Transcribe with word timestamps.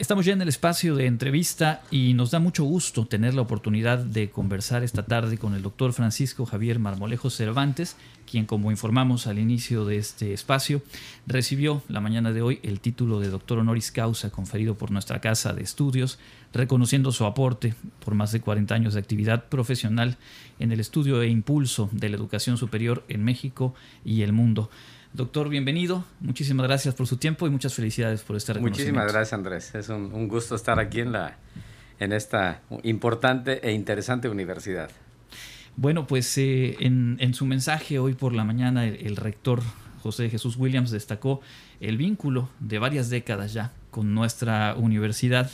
Estamos 0.00 0.24
ya 0.24 0.32
en 0.32 0.40
el 0.40 0.48
espacio 0.48 0.96
de 0.96 1.04
entrevista 1.04 1.82
y 1.90 2.14
nos 2.14 2.30
da 2.30 2.38
mucho 2.38 2.64
gusto 2.64 3.04
tener 3.04 3.34
la 3.34 3.42
oportunidad 3.42 3.98
de 3.98 4.30
conversar 4.30 4.82
esta 4.82 5.04
tarde 5.04 5.36
con 5.36 5.52
el 5.52 5.60
doctor 5.60 5.92
Francisco 5.92 6.46
Javier 6.46 6.78
Marmolejo 6.78 7.28
Cervantes, 7.28 7.96
quien, 8.24 8.46
como 8.46 8.70
informamos 8.70 9.26
al 9.26 9.38
inicio 9.38 9.84
de 9.84 9.98
este 9.98 10.32
espacio, 10.32 10.80
recibió 11.26 11.82
la 11.88 12.00
mañana 12.00 12.32
de 12.32 12.40
hoy 12.40 12.60
el 12.62 12.80
título 12.80 13.20
de 13.20 13.28
doctor 13.28 13.58
honoris 13.58 13.92
causa 13.92 14.30
conferido 14.30 14.74
por 14.74 14.90
nuestra 14.90 15.20
Casa 15.20 15.52
de 15.52 15.62
Estudios, 15.62 16.18
reconociendo 16.54 17.12
su 17.12 17.26
aporte 17.26 17.74
por 18.02 18.14
más 18.14 18.32
de 18.32 18.40
40 18.40 18.74
años 18.74 18.94
de 18.94 19.00
actividad 19.00 19.50
profesional 19.50 20.16
en 20.58 20.72
el 20.72 20.80
estudio 20.80 21.20
e 21.20 21.28
impulso 21.28 21.90
de 21.92 22.08
la 22.08 22.16
educación 22.16 22.56
superior 22.56 23.04
en 23.08 23.22
México 23.22 23.74
y 24.02 24.22
el 24.22 24.32
mundo. 24.32 24.70
Doctor, 25.12 25.48
bienvenido. 25.48 26.04
Muchísimas 26.20 26.68
gracias 26.68 26.94
por 26.94 27.08
su 27.08 27.16
tiempo 27.16 27.44
y 27.46 27.50
muchas 27.50 27.74
felicidades 27.74 28.22
por 28.22 28.36
este 28.36 28.52
reconocimiento. 28.52 28.92
Muchísimas 28.92 29.12
gracias, 29.12 29.32
Andrés. 29.32 29.74
Es 29.74 29.88
un, 29.88 30.28
gusto 30.28 30.54
estar 30.54 30.78
aquí 30.78 31.00
en, 31.00 31.10
la, 31.10 31.36
en 31.98 32.12
esta 32.12 32.62
importante 32.84 33.66
e 33.66 33.72
interesante 33.72 34.28
universidad. 34.28 34.88
Bueno, 35.74 36.06
pues 36.06 36.38
eh, 36.38 36.76
en, 36.78 37.34
su 37.34 37.44
mensaje 37.44 37.98
hoy 37.98 38.14
por 38.14 38.34
la 38.34 38.44
mañana 38.44 38.86
el, 38.86 39.16
rector 39.16 39.62
José 40.00 40.30
Jesús 40.30 40.56
Williams 40.56 40.92
destacó 40.92 41.40
el 41.80 41.96
vínculo 41.96 42.48
de 42.60 42.78
varias 42.78 43.10
décadas 43.10 43.52
ya 43.52 43.72
con 43.90 44.14
nuestra 44.14 44.76
universidad. 44.76 45.50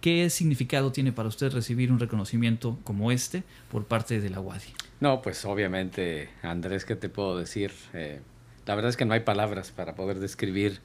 ¿Qué 0.00 0.30
significado 0.30 0.92
tiene 0.92 1.12
para 1.12 1.28
usted 1.28 1.52
recibir 1.52 1.90
un 1.90 1.98
reconocimiento 1.98 2.78
como 2.84 3.10
este 3.10 3.42
por 3.70 3.84
parte 3.84 4.20
de 4.20 4.30
la 4.30 4.40
UADI? 4.40 4.74
No, 5.00 5.20
pues 5.22 5.44
obviamente, 5.44 6.30
Andrés, 6.42 6.84
¿qué 6.84 6.94
te 6.94 7.08
puedo 7.08 7.36
decir? 7.36 7.72
Eh, 7.94 8.20
la 8.66 8.74
verdad 8.74 8.90
es 8.90 8.96
que 8.96 9.04
no 9.04 9.14
hay 9.14 9.20
palabras 9.20 9.70
para 9.70 9.94
poder 9.94 10.20
describir 10.20 10.80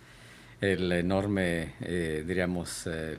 el 0.62 0.92
enorme, 0.92 1.74
eh, 1.82 2.24
diríamos, 2.26 2.88
eh, 2.88 3.18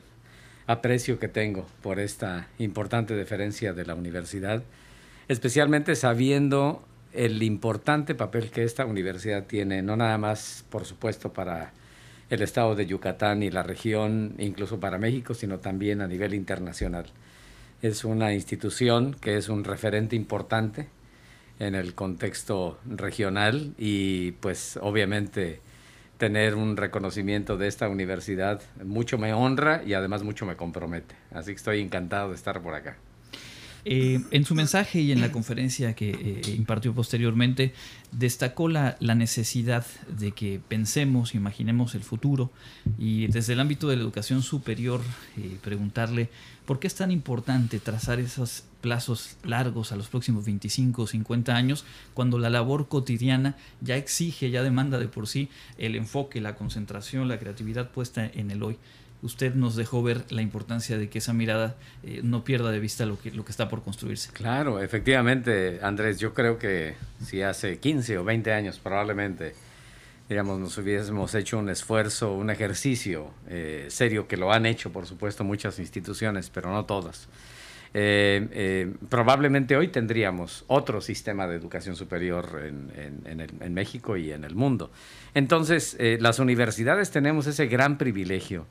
aprecio 0.66 1.18
que 1.18 1.28
tengo 1.28 1.66
por 1.82 2.00
esta 2.00 2.48
importante 2.58 3.14
deferencia 3.14 3.72
de 3.72 3.86
la 3.86 3.94
universidad, 3.94 4.62
especialmente 5.28 5.94
sabiendo 5.94 6.84
el 7.12 7.42
importante 7.42 8.14
papel 8.14 8.50
que 8.50 8.64
esta 8.64 8.84
universidad 8.84 9.44
tiene, 9.44 9.82
no 9.82 9.96
nada 9.96 10.18
más, 10.18 10.64
por 10.68 10.84
supuesto, 10.84 11.32
para 11.32 11.72
el 12.28 12.42
estado 12.42 12.74
de 12.74 12.86
Yucatán 12.86 13.42
y 13.42 13.50
la 13.50 13.62
región, 13.62 14.34
incluso 14.38 14.78
para 14.80 14.98
México, 14.98 15.34
sino 15.34 15.58
también 15.58 16.02
a 16.02 16.06
nivel 16.06 16.34
internacional. 16.34 17.06
Es 17.80 18.04
una 18.04 18.34
institución 18.34 19.16
que 19.20 19.36
es 19.36 19.48
un 19.48 19.64
referente 19.64 20.16
importante 20.16 20.88
en 21.58 21.74
el 21.74 21.94
contexto 21.94 22.78
regional 22.86 23.74
y 23.78 24.32
pues 24.32 24.78
obviamente 24.80 25.60
tener 26.18 26.56
un 26.56 26.76
reconocimiento 26.76 27.56
de 27.56 27.68
esta 27.68 27.88
universidad 27.88 28.60
mucho 28.84 29.18
me 29.18 29.32
honra 29.32 29.82
y 29.86 29.94
además 29.94 30.22
mucho 30.22 30.46
me 30.46 30.56
compromete. 30.56 31.14
Así 31.32 31.52
que 31.52 31.56
estoy 31.56 31.80
encantado 31.80 32.30
de 32.30 32.34
estar 32.34 32.60
por 32.60 32.74
acá. 32.74 32.96
Eh, 33.84 34.20
en 34.32 34.44
su 34.44 34.54
mensaje 34.54 35.00
y 35.00 35.12
en 35.12 35.20
la 35.20 35.30
conferencia 35.30 35.94
que 35.94 36.10
eh, 36.10 36.54
impartió 36.56 36.92
posteriormente, 36.92 37.72
destacó 38.12 38.68
la, 38.68 38.96
la, 39.00 39.14
necesidad 39.14 39.86
de 40.18 40.32
que 40.32 40.60
pensemos, 40.66 41.34
imaginemos 41.34 41.94
el 41.94 42.02
futuro 42.02 42.50
y 42.98 43.28
desde 43.28 43.52
el 43.52 43.60
ámbito 43.60 43.88
de 43.88 43.96
la 43.96 44.02
educación 44.02 44.42
superior 44.42 45.00
eh, 45.36 45.56
preguntarle 45.62 46.28
por 46.66 46.80
qué 46.80 46.86
es 46.88 46.96
tan 46.96 47.10
importante 47.10 47.78
trazar 47.78 48.18
esos 48.18 48.64
plazos 48.80 49.36
largos 49.44 49.92
a 49.92 49.96
los 49.96 50.08
próximos 50.08 50.44
25 50.44 51.02
o 51.02 51.06
50 51.06 51.54
años 51.54 51.84
cuando 52.14 52.38
la 52.38 52.50
labor 52.50 52.88
cotidiana 52.88 53.56
ya 53.80 53.96
exige, 53.96 54.50
ya 54.50 54.62
demanda 54.62 54.98
de 54.98 55.08
por 55.08 55.26
sí 55.26 55.48
el 55.78 55.96
enfoque, 55.96 56.40
la 56.40 56.54
concentración, 56.54 57.28
la 57.28 57.38
creatividad 57.38 57.90
puesta 57.90 58.24
en 58.24 58.50
el 58.50 58.62
hoy 58.62 58.78
usted 59.22 59.54
nos 59.54 59.76
dejó 59.76 60.02
ver 60.02 60.24
la 60.30 60.42
importancia 60.42 60.96
de 60.98 61.08
que 61.08 61.18
esa 61.18 61.32
mirada 61.32 61.74
eh, 62.02 62.20
no 62.22 62.44
pierda 62.44 62.70
de 62.70 62.78
vista 62.78 63.06
lo 63.06 63.18
que, 63.18 63.30
lo 63.30 63.44
que 63.44 63.50
está 63.50 63.68
por 63.68 63.82
construirse. 63.82 64.30
Claro, 64.32 64.80
efectivamente, 64.82 65.80
Andrés, 65.82 66.18
yo 66.18 66.34
creo 66.34 66.58
que 66.58 66.94
si 67.24 67.42
hace 67.42 67.78
15 67.78 68.18
o 68.18 68.24
20 68.24 68.52
años 68.52 68.78
probablemente, 68.78 69.54
digamos, 70.28 70.60
nos 70.60 70.76
hubiésemos 70.78 71.34
hecho 71.34 71.58
un 71.58 71.68
esfuerzo, 71.68 72.32
un 72.34 72.50
ejercicio 72.50 73.30
eh, 73.48 73.86
serio, 73.88 74.28
que 74.28 74.36
lo 74.36 74.52
han 74.52 74.66
hecho, 74.66 74.92
por 74.92 75.06
supuesto, 75.06 75.42
muchas 75.44 75.78
instituciones, 75.78 76.50
pero 76.50 76.72
no 76.72 76.84
todas. 76.84 77.28
Eh, 77.94 78.92
probablemente 79.08 79.76
hoy 79.76 79.88
tendríamos 79.88 80.64
otro 80.66 81.00
sistema 81.00 81.46
de 81.46 81.56
educación 81.56 81.96
superior 81.96 82.62
en, 82.64 83.60
en 83.60 83.74
México 83.74 84.16
y 84.16 84.32
en 84.32 84.44
el 84.44 84.54
mundo. 84.54 84.90
Entonces, 85.34 85.96
las 86.20 86.38
universidades 86.38 87.10
tenemos 87.10 87.46
ese 87.46 87.66
gran 87.66 87.98
privilegio 87.98 88.66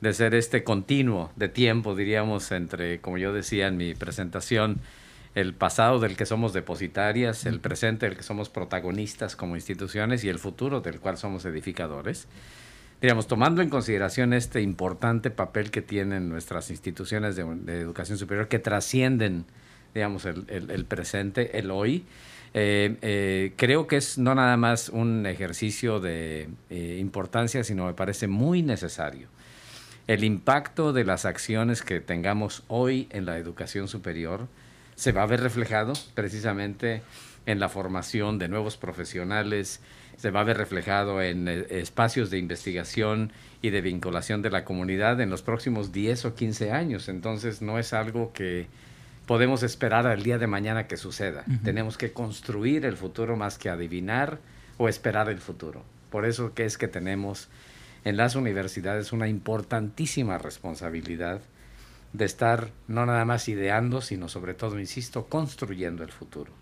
de 0.00 0.12
ser 0.12 0.34
este 0.34 0.64
continuo 0.64 1.32
de 1.36 1.48
tiempo, 1.48 1.94
diríamos, 1.94 2.52
entre, 2.52 3.00
como 3.00 3.18
yo 3.18 3.32
decía 3.32 3.68
en 3.68 3.76
mi 3.76 3.94
presentación, 3.94 4.80
el 5.34 5.54
pasado 5.54 5.98
del 5.98 6.16
que 6.16 6.26
somos 6.26 6.52
depositarias, 6.52 7.46
el 7.46 7.58
presente 7.58 8.06
del 8.06 8.16
que 8.16 8.22
somos 8.22 8.50
protagonistas 8.50 9.34
como 9.34 9.56
instituciones 9.56 10.22
y 10.22 10.28
el 10.28 10.38
futuro 10.38 10.80
del 10.80 11.00
cual 11.00 11.16
somos 11.16 11.44
edificadores. 11.44 12.28
Diríamos, 13.00 13.26
tomando 13.26 13.60
en 13.60 13.68
consideración 13.68 14.32
este 14.32 14.62
importante 14.62 15.30
papel 15.30 15.70
que 15.70 15.82
tienen 15.82 16.28
nuestras 16.28 16.70
instituciones 16.70 17.36
de, 17.36 17.42
educación 17.80 18.18
superior 18.18 18.48
que 18.48 18.58
trascienden, 18.58 19.44
digamos, 19.94 20.24
el, 20.24 20.84
presente, 20.86 21.58
el 21.58 21.70
hoy, 21.70 22.04
eh, 22.54 22.96
eh, 23.02 23.52
creo 23.56 23.86
que 23.86 23.96
es 23.96 24.16
no 24.16 24.34
nada 24.34 24.56
más 24.56 24.88
un 24.88 25.26
ejercicio 25.26 26.00
de 26.00 26.48
eh, 26.70 26.98
importancia, 27.00 27.64
sino 27.64 27.86
me 27.86 27.94
parece 27.94 28.26
muy 28.28 28.62
necesario. 28.62 29.28
El 30.06 30.22
impacto 30.22 30.92
de 30.92 31.04
las 31.04 31.24
acciones 31.24 31.82
que 31.82 32.00
tengamos 32.00 32.62
hoy 32.68 33.08
en 33.10 33.24
la 33.24 33.38
educación 33.38 33.88
superior 33.88 34.48
se 34.94 35.12
va 35.12 35.22
a 35.22 35.26
ver 35.26 35.40
reflejado 35.40 35.94
precisamente 36.14 37.02
en 37.46 37.58
la 37.58 37.68
formación 37.68 38.38
de 38.38 38.48
nuevos 38.48 38.76
profesionales, 38.76 39.80
se 40.16 40.30
va 40.30 40.40
a 40.40 40.44
ver 40.44 40.56
reflejado 40.56 41.22
en 41.22 41.48
eh, 41.48 41.66
espacios 41.70 42.30
de 42.30 42.38
investigación 42.38 43.32
y 43.62 43.70
de 43.70 43.80
vinculación 43.80 44.42
de 44.42 44.50
la 44.50 44.64
comunidad 44.64 45.20
en 45.20 45.30
los 45.30 45.42
próximos 45.42 45.92
10 45.92 46.24
o 46.26 46.34
15 46.34 46.72
años. 46.72 47.08
Entonces 47.08 47.62
no 47.62 47.78
es 47.78 47.92
algo 47.92 48.32
que 48.32 48.66
podemos 49.26 49.62
esperar 49.62 50.06
al 50.06 50.22
día 50.22 50.38
de 50.38 50.46
mañana 50.46 50.86
que 50.86 50.96
suceda. 50.96 51.44
Tenemos 51.62 51.96
que 51.96 52.12
construir 52.12 52.84
el 52.84 52.96
futuro 52.96 53.36
más 53.36 53.58
que 53.58 53.70
adivinar 53.70 54.38
o 54.76 54.88
esperar 54.88 55.28
el 55.28 55.38
futuro. 55.38 55.82
Por 56.10 56.26
eso 56.26 56.54
que 56.54 56.64
es 56.64 56.76
que 56.76 56.88
tenemos 56.88 57.48
en 58.04 58.16
las 58.16 58.36
universidades 58.36 59.12
una 59.12 59.28
importantísima 59.28 60.38
responsabilidad 60.38 61.40
de 62.12 62.24
estar 62.24 62.70
no 62.86 63.06
nada 63.06 63.24
más 63.24 63.48
ideando, 63.48 64.00
sino 64.00 64.28
sobre 64.28 64.54
todo, 64.54 64.78
insisto, 64.78 65.26
construyendo 65.26 66.04
el 66.04 66.12
futuro. 66.12 66.52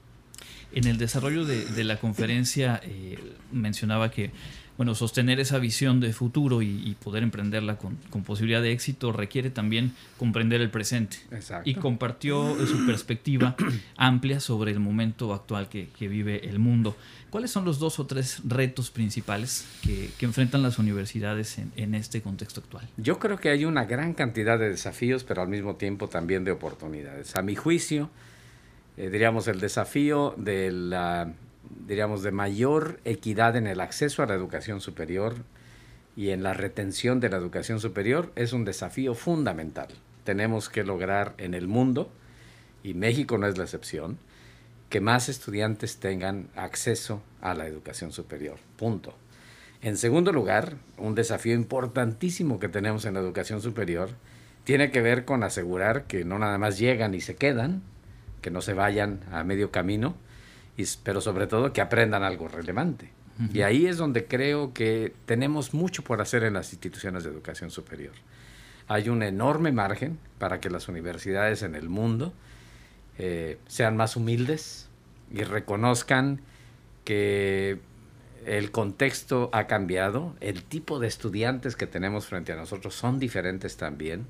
En 0.73 0.87
el 0.87 0.97
desarrollo 0.97 1.45
de, 1.45 1.85
la 1.85 1.99
conferencia 1.99 2.81
eh, 2.83 3.19
mencionaba 3.53 4.11
que 4.11 4.31
bueno, 4.77 4.95
sostener 4.95 5.39
esa 5.39 5.59
visión 5.59 6.01
de 6.01 6.13
futuro 6.13 6.63
y, 6.63 6.97
poder 7.03 7.23
emprenderla 7.23 7.77
con, 7.77 7.97
posibilidad 8.25 8.63
de 8.63 8.73
éxito 8.73 9.13
requiere 9.13 9.51
también 9.51 9.93
comprender 10.19 10.61
el 10.61 10.71
presente. 10.71 11.19
Y 11.65 11.75
compartió 11.75 12.57
su 12.67 12.87
perspectiva 12.87 13.55
amplia 13.97 14.41
sobre 14.41 14.73
el 14.73 14.81
momento 14.81 15.35
actual 15.35 15.69
que, 15.69 15.89
vive 16.01 16.49
el 16.49 16.59
mundo. 16.59 16.97
¿Cuáles 17.31 17.51
son 17.51 17.65
los 17.65 17.79
dos 17.79 17.99
o 17.99 18.07
tres 18.07 18.41
retos 18.45 18.91
principales 18.91 19.67
que, 19.83 20.11
enfrentan 20.21 20.63
las 20.63 20.79
universidades 20.79 21.59
en, 21.77 21.95
este 21.95 22.23
contexto 22.23 22.61
actual? 22.61 22.89
Yo 22.97 23.19
creo 23.19 23.37
que 23.37 23.51
hay 23.51 23.65
una 23.65 23.85
gran 23.85 24.15
cantidad 24.15 24.59
de 24.59 24.71
desafíos, 24.71 25.23
pero 25.25 25.43
al 25.43 25.49
mismo 25.49 25.77
tiempo 25.77 26.09
también 26.09 26.45
de 26.45 26.51
oportunidades. 26.51 27.37
A 27.37 27.43
mi 27.43 27.55
juicio, 27.55 28.11
eh, 28.97 29.11
diríamos, 29.11 29.49
el 29.49 29.61
desafío 29.61 30.35
de 30.39 30.73
la 30.73 31.33
diríamos, 31.87 32.23
de 32.23 32.33
mayor 32.33 33.01
equidad 33.05 33.57
en 33.57 33.67
el 33.67 33.81
acceso 33.81 34.23
a 34.23 34.27
la 34.27 34.35
educación 34.35 34.81
superior 34.81 35.37
y 36.17 36.31
en 36.31 36.43
la 36.43 36.55
retención 36.55 37.21
de 37.21 37.29
la 37.29 37.37
educación 37.37 37.81
superior 37.81 38.33
es 38.37 38.53
un 38.53 38.65
desafío 38.65 39.15
fundamental. 39.15 39.89
Tenemos 40.25 40.69
que 40.69 40.85
lograr 40.85 41.35
en 41.39 41.55
el 41.55 41.69
mundo, 41.69 42.11
y 42.83 42.95
México 42.95 43.39
no 43.39 43.47
es 43.47 43.59
la 43.59 43.65
excepción, 43.65 44.19
que 44.89 45.01
más 45.01 45.29
estudiantes 45.29 45.99
tengan 45.99 46.49
acceso 46.55 47.23
a 47.41 47.55
la 47.55 47.67
educación 47.67 48.13
superior. 48.13 48.59
Punto. 48.77 49.15
En 49.81 49.97
segundo 49.97 50.33
lugar, 50.33 50.77
un 50.99 51.15
desafío 51.15 51.55
importantísimo 51.55 52.61
que 52.61 52.69
tenemos 52.69 53.05
en 53.05 53.15
la 53.15 53.21
educación 53.21 53.63
superior 53.63 54.11
tiene 54.65 54.91
que 54.91 55.01
ver 55.01 55.25
con 55.25 55.43
asegurar 55.43 56.05
que 56.05 56.25
no 56.25 56.39
nada 56.39 56.59
más 56.59 56.79
llegan 56.79 57.15
y 57.15 57.21
se 57.21 57.35
quedan, 57.35 57.83
que 58.43 58.51
no 58.51 58.61
se 58.61 58.75
vayan 58.75 59.21
a 59.33 59.43
medio 59.45 59.71
camino, 59.71 60.15
pero 61.03 61.21
sobre 61.21 61.47
todo 61.47 61.73
que 61.73 61.81
aprendan 61.81 62.23
algo 62.23 62.49
relevante. 62.49 63.11
Y 63.53 63.63
ahí 63.63 63.87
es 63.87 63.97
donde 63.97 64.27
creo 64.27 64.73
que 64.73 65.15
tenemos 65.27 65.75
mucho 65.75 66.05
por 66.05 66.21
hacer 66.21 66.45
en 66.45 66.55
las 66.55 66.73
instituciones 66.73 67.25
de 67.25 67.31
educación 67.31 67.71
superior. 67.71 68.13
Hay 68.87 69.09
un 69.09 69.23
enorme 69.23 69.73
margen 69.73 70.19
para 70.39 70.61
que 70.61 70.71
las 70.71 70.87
universidades 70.87 71.63
en 71.63 71.75
el 71.75 71.89
mundo 71.89 72.33
eh, 73.19 73.59
sean 73.67 73.97
más 73.97 74.17
humildes 74.17 74.89
y 75.33 75.43
reconozcan 75.43 76.41
que 77.05 77.81
el 78.47 78.71
contexto 78.71 79.51
ha 79.53 79.67
cambiado, 79.67 80.35
el 80.41 80.63
tipo 80.63 80.99
de 80.99 81.09
estudiantes 81.09 81.75
que 81.77 81.87
tenemos 81.87 82.27
frente 82.27 82.53
a 82.53 82.57
nosotros 82.57 82.95
son 82.95 83.19
diferentes 83.19 83.77
también, 83.77 84.27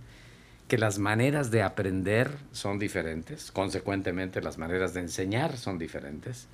que 0.73 0.79
las 0.79 0.99
maneras 0.99 1.51
de 1.51 1.61
aprender 1.61 2.31
son 2.53 2.79
diferentes, 2.79 3.53
consecuentemente 3.53 4.41
las 4.41 4.57
maneras 4.57 4.95
de 4.95 5.01
enseñar 5.01 5.59
son 5.59 5.77
diferentes, 5.77 6.49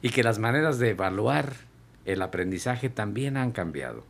y 0.00 0.08
que 0.08 0.22
las 0.22 0.38
maneras 0.38 0.78
de 0.78 0.88
evaluar 0.88 1.52
el 2.06 2.22
aprendizaje 2.22 2.88
también 2.88 3.36
han 3.36 3.52
cambiado, 3.52 4.06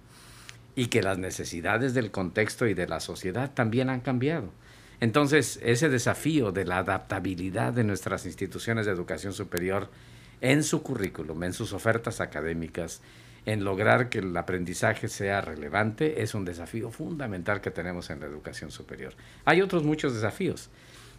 y 0.77 0.87
que 0.87 1.03
las 1.03 1.19
necesidades 1.19 1.93
del 1.93 2.13
contexto 2.13 2.69
y 2.69 2.75
de 2.75 2.87
la 2.87 3.01
sociedad 3.01 3.51
también 3.53 3.91
han 3.91 3.99
cambiado. 3.99 4.53
Entonces, 5.01 5.59
ese 5.65 5.89
desafío 5.89 6.53
de 6.53 6.65
la 6.65 6.79
adaptabilidad 6.79 7.73
de 7.73 7.83
nuestras 7.83 8.27
instituciones 8.27 8.87
de 8.87 8.93
educación 8.93 9.33
superior 9.33 9.91
en 10.41 10.63
su 10.63 10.85
currículum, 10.85 11.43
en 11.43 11.53
sus 11.53 11.73
ofertas 11.73 12.21
académicas, 12.21 13.01
en 13.47 13.65
lograr 13.65 14.09
que 14.09 14.19
el 14.19 14.37
aprendizaje 14.37 15.09
sea 15.09 15.41
relevante, 15.41 16.23
es 16.23 16.35
un 16.35 16.45
desafío 16.45 16.91
fundamental 16.91 17.61
que 17.61 17.71
tenemos 17.71 18.11
en 18.11 18.21
la 18.21 18.27
educación 18.27 18.71
superior. 18.71 19.15
Hay 19.45 19.63
otros 19.63 19.85
muchos 19.85 20.15
desafíos. 20.15 20.71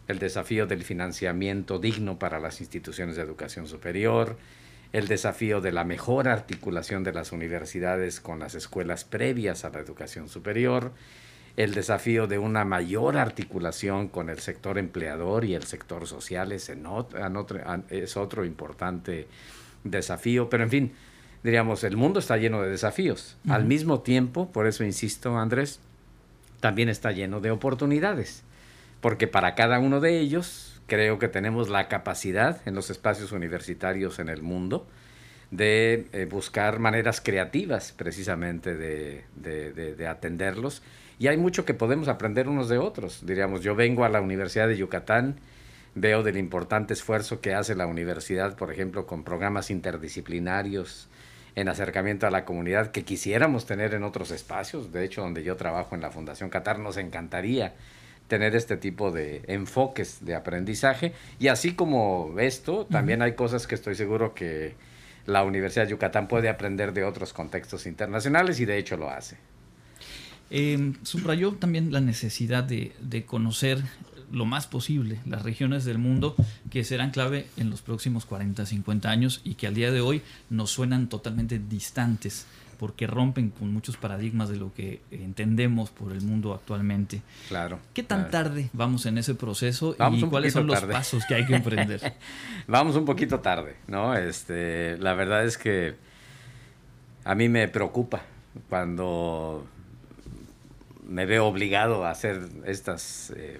El 0.08 0.20
desafío 0.20 0.66
del 0.66 0.84
financiamiento 0.84 1.80
digno 1.80 2.18
para 2.18 2.40
las 2.40 2.62
instituciones 2.62 3.16
de 3.16 3.22
educación 3.22 3.68
superior, 3.68 4.38
el 4.92 5.08
desafío 5.08 5.62
de 5.62 5.72
la 5.72 5.84
mejor 5.84 6.28
articulación 6.28 7.04
de 7.04 7.14
las 7.14 7.32
universidades 7.32 8.20
con 8.20 8.40
las 8.40 8.56
escuelas 8.56 9.06
previas 9.06 9.66
a 9.66 9.70
la 9.70 9.80
educación 9.80 10.28
superior, 10.30 10.92
el 11.58 11.74
desafío 11.74 12.26
de 12.26 12.38
una 12.38 12.64
mayor 12.64 13.18
articulación 13.18 14.08
con 14.08 14.30
el 14.30 14.40
sector 14.40 14.78
empleador 14.78 15.46
y 15.46 15.56
el 15.56 15.64
sector 15.64 16.08
social 16.08 16.52
es, 16.52 16.72
es 17.90 18.18
otro 18.18 18.46
importante 18.46 19.28
desafío, 19.84 20.50
pero 20.50 20.64
en 20.64 20.70
fin, 20.70 20.94
diríamos, 21.44 21.84
el 21.84 21.98
mundo 21.98 22.20
está 22.20 22.38
lleno 22.38 22.62
de 22.62 22.70
desafíos. 22.70 23.38
Al 23.48 23.66
mismo 23.66 24.02
tiempo, 24.02 24.52
por 24.52 24.68
eso 24.68 24.84
insisto, 24.84 25.38
Andrés, 25.38 25.80
también 26.60 26.90
está 26.90 27.12
lleno 27.12 27.40
de 27.40 27.52
oportunidades, 27.52 28.44
porque 29.02 29.28
para 29.28 29.56
cada 29.56 29.80
uno 29.80 30.00
de 30.00 30.20
ellos 30.20 30.82
creo 30.88 31.20
que 31.20 31.28
tenemos 31.28 31.70
la 31.70 31.88
capacidad 31.88 32.62
en 32.68 32.76
los 32.76 32.90
espacios 32.90 33.32
universitarios 33.32 34.20
en 34.20 34.30
el 34.30 34.42
mundo 34.42 34.88
de 35.52 36.08
eh, 36.12 36.26
buscar 36.26 36.80
maneras 36.80 37.22
creativas 37.22 37.94
precisamente 37.96 38.76
de, 38.76 39.24
de 39.36 40.08
atenderlos 40.08 40.84
y 41.20 41.28
hay 41.28 41.38
mucho 41.38 41.66
que 41.66 41.74
podemos 41.74 42.08
aprender 42.08 42.48
unos 42.48 42.70
de 42.70 42.78
otros. 42.78 43.26
Diríamos, 43.26 43.62
yo 43.62 43.76
vengo 43.76 44.06
a 44.06 44.10
la 44.10 44.22
Universidad 44.22 44.70
de 44.70 44.78
Yucatán, 44.78 45.36
veo 45.94 46.24
del 46.24 46.38
importante 46.38 46.94
esfuerzo 46.94 47.42
que 47.42 47.54
hace 47.54 47.76
la 47.76 47.88
universidad, 47.88 48.56
por 48.56 48.72
ejemplo, 48.72 49.06
con 49.06 49.26
programas 49.26 49.70
interdisciplinarios 49.70 51.10
en 51.56 51.70
acercamiento 51.70 52.28
a 52.28 52.32
la 52.32 52.46
comunidad 52.46 52.92
que 52.92 53.04
quisiéramos 53.04 53.66
tener 53.66 53.94
en 53.94 54.04
otros 54.04 54.32
espacios. 54.32 54.92
De 54.92 55.04
hecho, 55.04 55.22
donde 55.22 55.44
yo 55.44 55.56
trabajo 55.56 55.96
en 55.96 56.02
la 56.02 56.12
Fundación 56.12 56.50
Qatar, 56.50 56.80
nos 56.80 56.98
encantaría 56.98 57.74
tener 58.28 58.56
este 58.56 58.78
tipo 58.78 59.12
de 59.12 59.42
enfoques 59.48 60.24
de 60.24 60.36
aprendizaje. 60.36 61.14
Y 61.40 61.48
así 61.48 61.74
como 61.74 62.36
esto, 62.40 62.86
también 62.86 63.22
hay 63.22 63.34
cosas 63.34 63.68
que 63.68 63.76
estoy 63.76 63.96
seguro 63.96 64.34
que 64.34 64.76
la 65.26 65.44
Universidad 65.44 65.86
de 65.86 65.92
Yucatán 65.92 66.28
puede 66.28 66.50
aprender 66.50 66.94
de 66.94 67.04
otros 67.04 67.34
contextos 67.34 67.86
internacionales 67.86 68.60
y 68.60 68.66
de 68.66 68.78
hecho 68.78 68.98
lo 68.98 69.10
hace. 69.10 69.38
Eh, 70.52 70.94
subrayó 71.04 71.54
también 71.54 71.92
la 71.92 72.02
necesidad 72.02 72.64
de, 72.64 73.26
conocer 73.26 73.80
lo 74.32 74.46
más 74.46 74.68
posible 74.68 75.20
las 75.26 75.44
regiones 75.44 75.86
del 75.86 75.98
mundo 75.98 76.36
que 76.70 76.84
serán 76.84 77.12
clave 77.12 77.48
en 77.58 77.70
los 77.70 77.82
próximos 77.82 78.26
40, 78.26 78.66
50 78.66 79.10
años 79.10 79.42
y 79.44 79.56
que 79.56 79.68
al 79.68 79.74
día 79.74 79.92
de 79.92 80.02
hoy 80.02 80.22
nos 80.50 80.72
suenan 80.72 81.08
totalmente 81.08 81.60
distantes 81.60 82.46
porque 82.80 83.08
rompen 83.08 83.50
con 83.50 83.74
muchos 83.74 83.98
paradigmas 83.98 84.48
de 84.48 84.56
lo 84.56 84.74
que 84.74 85.02
entendemos 85.12 85.90
por 85.90 86.14
el 86.14 86.22
mundo 86.22 86.54
actualmente. 86.54 87.22
Claro. 87.50 87.80
¿Qué 87.94 88.04
tan 88.04 88.32
tarde 88.32 88.70
vamos 88.72 89.06
en 89.06 89.18
ese 89.18 89.36
proceso 89.36 89.98
y 90.12 90.22
cuáles 90.24 90.54
son 90.54 90.68
los 90.68 90.82
pasos 90.84 91.26
que 91.26 91.36
hay 91.36 91.46
que 91.46 91.56
emprender? 91.56 92.14
vamos 92.68 92.96
un 92.96 93.04
poquito 93.04 93.42
tarde, 93.42 93.76
¿no? 93.88 94.16
Este, 94.16 94.98
la 94.98 95.14
verdad 95.14 95.46
es 95.46 95.58
que 95.58 95.96
a 97.26 97.36
mí 97.36 97.50
me 97.50 97.68
preocupa 97.68 98.22
cuando 98.70 99.68
me 101.06 101.26
veo 101.26 101.48
obligado 101.48 102.06
a 102.06 102.12
hacer 102.12 102.48
estas 102.66 103.34
eh, 103.36 103.60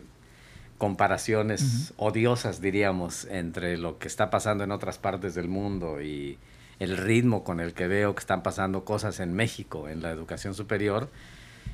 comparaciones 0.80 1.94
odiosas, 1.98 2.62
diríamos, 2.62 3.26
entre 3.26 3.78
lo 3.78 4.00
que 4.00 4.08
está 4.08 4.32
pasando 4.32 4.64
en 4.64 4.72
otras 4.72 4.98
partes 4.98 5.36
del 5.36 5.50
mundo 5.50 6.02
y 6.02 6.40
el 6.80 6.98
ritmo 6.98 7.44
con 7.44 7.60
el 7.60 7.74
que 7.74 7.88
veo 7.88 8.16
que 8.16 8.22
están 8.22 8.42
pasando 8.42 8.86
cosas 8.86 9.20
en 9.20 9.34
México 9.34 9.90
en 9.90 10.02
la 10.02 10.10
educación 10.10 10.56
superior. 10.56 11.10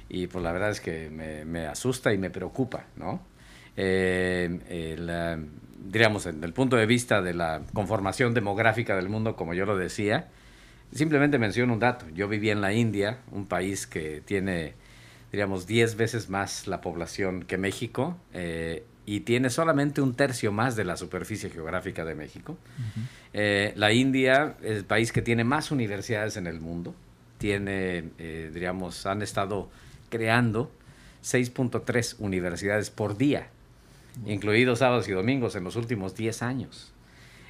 Y 0.09 0.25
pues 0.25 0.43
la 0.43 0.51
verdad 0.51 0.71
es 0.71 0.81
que 0.81 1.09
me, 1.11 1.67
asusta 1.67 2.13
y 2.13 2.17
me 2.17 2.31
preocupa, 2.31 2.85
¿no? 2.95 3.21
Eh, 3.77 4.59
eh, 4.69 5.37
diríamos, 5.85 6.23
desde 6.23 6.45
el 6.45 6.53
punto 6.53 6.75
de 6.75 6.87
vista 6.87 7.21
de 7.21 7.35
la 7.35 7.61
conformación 7.73 8.33
demográfica 8.33 8.95
del 8.95 9.07
mundo, 9.07 9.35
como 9.35 9.53
yo 9.53 9.65
lo 9.65 9.77
decía, 9.77 10.29
simplemente 10.91 11.37
menciono 11.37 11.73
un 11.73 11.79
dato. 11.79 12.07
Yo 12.09 12.27
viví 12.27 12.49
en 12.49 12.61
la 12.61 12.73
India, 12.73 13.19
un 13.31 13.45
país 13.45 13.85
que 13.85 14.21
tiene 14.25 14.73
diríamos, 15.35 15.67
10 15.67 15.97
veces 15.97 16.29
más 16.29 16.65
la 16.65 16.79
población 16.79 17.43
que 17.43 17.57
México 17.57 18.15
eh, 18.33 18.85
y 19.05 19.21
tiene 19.21 19.49
solamente 19.49 20.01
un 20.01 20.15
tercio 20.15 20.51
más 20.51 20.75
de 20.75 20.83
la 20.83 20.97
superficie 20.97 21.49
geográfica 21.49 22.03
de 22.05 22.15
México. 22.15 22.57
Eh, 23.33 23.73
la 23.75 23.93
India 23.93 24.55
es 24.61 24.77
el 24.77 24.85
país 24.85 25.11
que 25.11 25.21
tiene 25.21 25.43
más 25.43 25.71
universidades 25.71 26.37
en 26.37 26.47
el 26.47 26.59
mundo. 26.59 26.95
Tiene, 27.37 28.05
eh, 28.17 28.49
diríamos, 28.53 29.05
han 29.05 29.21
estado 29.21 29.69
creando 30.09 30.71
6.3 31.23 32.15
universidades 32.19 32.89
por 32.89 33.17
día, 33.17 33.49
incluidos 34.25 34.79
sábados 34.79 35.07
y 35.07 35.11
domingos 35.11 35.55
en 35.55 35.63
los 35.63 35.75
últimos 35.75 36.15
10 36.15 36.41
años. 36.41 36.91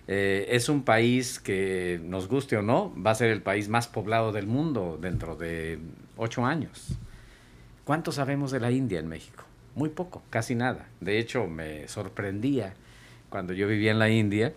es 0.07 0.69
un 0.69 0.83
país 0.83 1.39
que, 1.39 1.99
nos 2.03 2.27
guste 2.27 2.57
o 2.57 2.61
no, 2.61 2.93
va 3.01 3.11
a 3.11 3.15
ser 3.15 3.31
el 3.31 3.41
país 3.41 3.69
más 3.69 3.87
poblado 3.87 4.31
del 4.31 4.45
mundo 4.45 4.99
dentro 5.01 5.35
de 5.35 5.79
8 6.17 6.45
años. 6.45 6.89
¿Cuánto 7.85 8.11
sabemos 8.11 8.51
de 8.51 8.59
la 8.59 8.71
India 8.71 8.99
en 8.99 9.07
México? 9.07 9.45
Muy 9.75 9.89
poco, 9.89 10.23
casi 10.29 10.55
nada. 10.55 10.87
De 11.01 11.19
hecho, 11.19 11.47
me 11.47 11.87
sorprendía 11.87 12.73
cuando 13.29 13.53
yo 13.53 13.67
vivía 13.67 13.91
en 13.91 13.99
la 13.99 14.09
India 14.09 14.53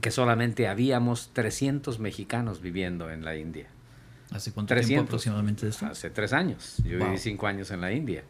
que 0.00 0.10
solamente 0.10 0.68
habíamos 0.68 1.30
300 1.32 1.98
mexicanos 1.98 2.60
viviendo 2.60 3.10
en 3.10 3.24
la 3.24 3.36
India. 3.36 3.66
¿Hace 4.30 4.52
cuánto 4.52 4.74
tiempo 4.74 5.04
aproximadamente 5.04 5.66
de 5.66 5.70
esto? 5.70 5.86
Hace 5.86 6.10
tres 6.10 6.32
años. 6.32 6.76
Yo 6.84 6.98
viví 6.98 7.18
cinco 7.18 7.46
años 7.46 7.70
en 7.70 7.80
la 7.80 7.92
India. 7.92 8.22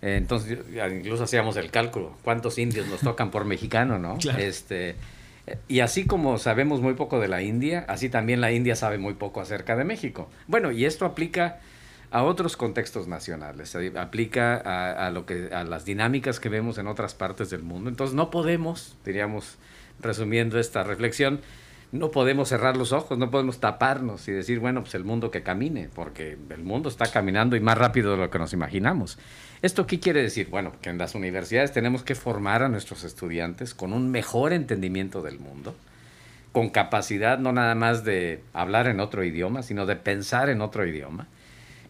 Entonces, 0.00 0.58
incluso 0.92 1.24
hacíamos 1.24 1.56
el 1.56 1.70
cálculo. 1.70 2.16
¿Cuántos 2.22 2.58
indios 2.58 2.86
nos 2.88 3.00
tocan 3.00 3.30
por 3.30 3.44
mexicano, 3.44 3.98
no? 3.98 4.18
Este, 4.38 4.96
y 5.68 5.80
así 5.80 6.06
como 6.06 6.38
sabemos 6.38 6.80
muy 6.80 6.94
poco 6.94 7.20
de 7.20 7.28
la 7.28 7.42
India, 7.42 7.84
así 7.88 8.08
también 8.08 8.40
la 8.40 8.50
India 8.50 8.74
sabe 8.76 8.98
muy 8.98 9.14
poco 9.14 9.40
acerca 9.40 9.76
de 9.76 9.84
México. 9.84 10.28
Bueno, 10.48 10.72
y 10.72 10.84
esto 10.84 11.04
aplica 11.04 11.60
a 12.10 12.22
otros 12.22 12.56
contextos 12.56 13.08
nacionales, 13.08 13.76
aplica 13.96 14.56
a, 14.56 15.10
lo 15.10 15.26
que, 15.26 15.50
a 15.52 15.64
las 15.64 15.84
dinámicas 15.84 16.40
que 16.40 16.48
vemos 16.48 16.78
en 16.78 16.86
otras 16.86 17.14
partes 17.14 17.50
del 17.50 17.62
mundo. 17.62 17.90
Entonces 17.90 18.14
no 18.14 18.30
podemos, 18.30 18.96
diríamos, 19.04 19.58
resumiendo 20.00 20.58
esta 20.58 20.84
reflexión, 20.84 21.40
no 21.92 22.10
podemos 22.10 22.48
cerrar 22.48 22.76
los 22.76 22.92
ojos, 22.92 23.18
no 23.18 23.30
podemos 23.30 23.60
taparnos 23.60 24.26
y 24.28 24.32
decir, 24.32 24.58
bueno, 24.60 24.82
pues 24.82 24.94
el 24.94 25.04
mundo 25.04 25.30
que 25.30 25.42
camine, 25.42 25.88
porque 25.94 26.36
el 26.50 26.62
mundo 26.62 26.88
está 26.88 27.10
caminando 27.10 27.56
y 27.56 27.60
más 27.60 27.78
rápido 27.78 28.12
de 28.12 28.18
lo 28.18 28.30
que 28.30 28.38
nos 28.38 28.52
imaginamos. 28.52 29.18
¿Esto 29.62 29.86
qué 29.86 29.98
quiere 30.00 30.22
decir? 30.22 30.48
Bueno, 30.48 30.72
que 30.80 30.90
en 30.90 30.98
las 30.98 31.14
universidades 31.14 31.72
tenemos 31.72 32.02
que 32.02 32.14
formar 32.14 32.62
a 32.62 32.68
nuestros 32.68 33.04
estudiantes 33.04 33.74
con 33.74 33.92
un 33.92 34.10
mejor 34.10 34.52
entendimiento 34.52 35.22
del 35.22 35.38
mundo, 35.38 35.74
con 36.52 36.70
capacidad 36.70 37.38
no 37.38 37.52
nada 37.52 37.74
más 37.74 38.04
de 38.04 38.42
hablar 38.52 38.86
en 38.86 39.00
otro 39.00 39.24
idioma, 39.24 39.62
sino 39.62 39.86
de 39.86 39.96
pensar 39.96 40.50
en 40.50 40.60
otro 40.60 40.86
idioma 40.86 41.28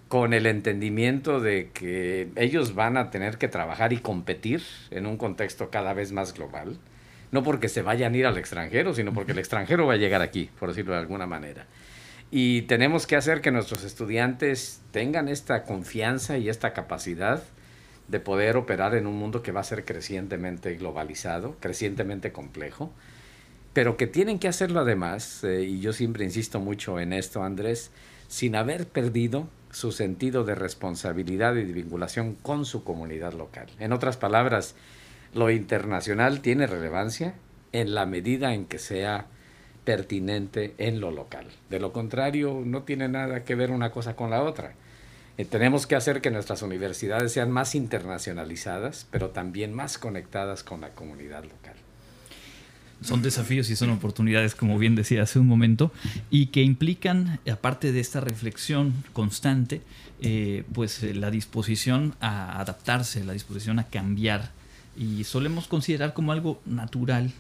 con 0.09 0.35
el 0.35 0.47
entendimiento 0.47 1.41
de 1.41 1.71
que 1.73 2.29
ellos 2.37 2.75
van 2.75 2.97
a 2.97 3.11
tener 3.11 3.39
que 3.39 3.49
trabajar 3.49 3.93
y 3.93 3.99
competir 3.99 4.63
en 4.91 5.07
un 5.07 5.17
contexto 5.17 5.71
cada 5.71 5.95
vez 5.95 6.13
más 6.13 6.33
global, 6.33 6.79
no 7.33 7.43
porque 7.43 7.69
se 7.69 7.83
vayan 7.83 8.15
a 8.15 8.17
ir 8.17 8.27
al 8.27 8.39
extranjero, 8.39 8.95
sino 8.95 9.13
porque 9.13 9.33
el 9.33 9.39
extranjero 9.39 9.87
va 9.87 9.95
a 9.95 9.99
llegar 9.99 10.23
aquí, 10.23 10.51
por 10.61 10.69
decirlo 10.69 10.93
de 10.93 11.01
alguna 11.01 11.27
manera. 11.27 11.67
Y 12.31 12.63
tenemos 12.63 13.07
que 13.07 13.17
hacer 13.17 13.41
que 13.41 13.51
nuestros 13.51 13.85
estudiantes 13.85 14.81
tengan 14.91 15.29
esta 15.29 15.65
confianza 15.65 16.39
y 16.39 16.49
esta 16.49 16.73
capacidad 16.73 17.43
de 18.09 18.21
poder 18.21 18.57
operar 18.57 18.95
en 18.95 19.07
un 19.07 19.17
mundo 19.17 19.43
que 19.43 19.53
va 19.53 19.61
a 19.61 19.65
ser 19.65 19.85
crecientemente 19.85 20.75
globalizado, 20.75 21.57
crecientemente 21.61 22.31
complejo, 22.31 22.93
pero 23.73 23.97
que 23.97 24.07
tienen 24.07 24.39
que 24.39 24.49
hacerlo 24.49 24.81
además, 24.81 25.43
eh, 25.45 25.63
y 25.63 25.81
yo 25.81 25.93
siempre 25.93 26.25
insisto 26.25 26.61
mucho 26.61 26.99
en 27.01 27.13
esto, 27.13 27.43
Andrés, 27.43 27.91
sin 28.29 28.57
haber 28.57 28.87
perdido 28.87 29.49
su 29.77 29.93
sentido 29.93 30.45
de 30.45 30.55
responsabilidad 30.55 31.55
y 31.55 31.65
de 31.65 31.73
vinculación 31.75 32.35
con 32.37 32.65
su 32.65 32.83
comunidad 32.83 33.35
local. 33.35 33.67
En 33.79 33.93
otras 33.93 34.17
palabras, 34.17 34.75
lo 35.35 35.51
internacional 35.51 36.41
tiene 36.41 36.67
relevancia 36.67 37.35
en 37.73 37.95
la 37.95 38.07
medida 38.07 38.55
en 38.55 38.65
que 38.65 38.79
sea 38.79 39.27
pertinente 39.85 40.75
en 40.79 40.99
lo 41.03 41.11
local. 41.11 41.49
De 41.69 41.79
lo 41.79 41.93
contrario, 41.93 42.63
no 42.65 42.85
tiene 42.85 43.09
nada 43.09 43.45
que 43.45 43.55
ver 43.55 43.71
una 43.71 43.91
cosa 43.91 44.17
con 44.17 44.31
la 44.31 44.45
otra. 44.45 44.73
Eh, 45.37 45.45
tenemos 45.45 45.87
que 45.87 45.95
hacer 45.95 46.23
que 46.23 46.31
nuestras 46.31 46.63
universidades 46.63 47.33
sean 47.33 47.51
más 47.51 47.75
internacionalizadas, 47.75 49.07
pero 49.11 49.29
también 49.29 49.75
más 49.75 49.99
conectadas 49.99 50.65
con 50.65 50.81
la 50.81 50.89
comunidad 50.89 51.45
local. 51.45 51.77
Son 53.03 53.23
desafíos 53.23 53.71
y 53.71 53.77
son 53.77 53.91
oportunidades, 53.91 54.55
como 54.55 54.79
bien 54.79 54.95
decía 54.95 55.23
hace 55.23 55.39
un 55.39 55.47
momento, 55.47 55.93
y 56.31 56.47
que 56.47 56.63
implican, 56.63 57.41
aparte 57.51 57.93
de 57.93 58.01
esta 58.01 58.21
reflexión 58.21 58.95
constante, 59.13 59.83
eh, 60.21 60.65
pues 60.73 61.03
eh, 61.03 61.15
la 61.15 61.31
disposición 61.31 62.15
a 62.21 62.61
adaptarse, 62.61 63.25
la 63.25 63.35
disposición 63.35 63.79
a 63.79 63.85
cambiar. 63.85 64.51
Y 64.99 65.25
solemos 65.25 65.69
considerar 65.69 66.15
como 66.15 66.33
algo 66.33 66.63
natural, 66.65 67.31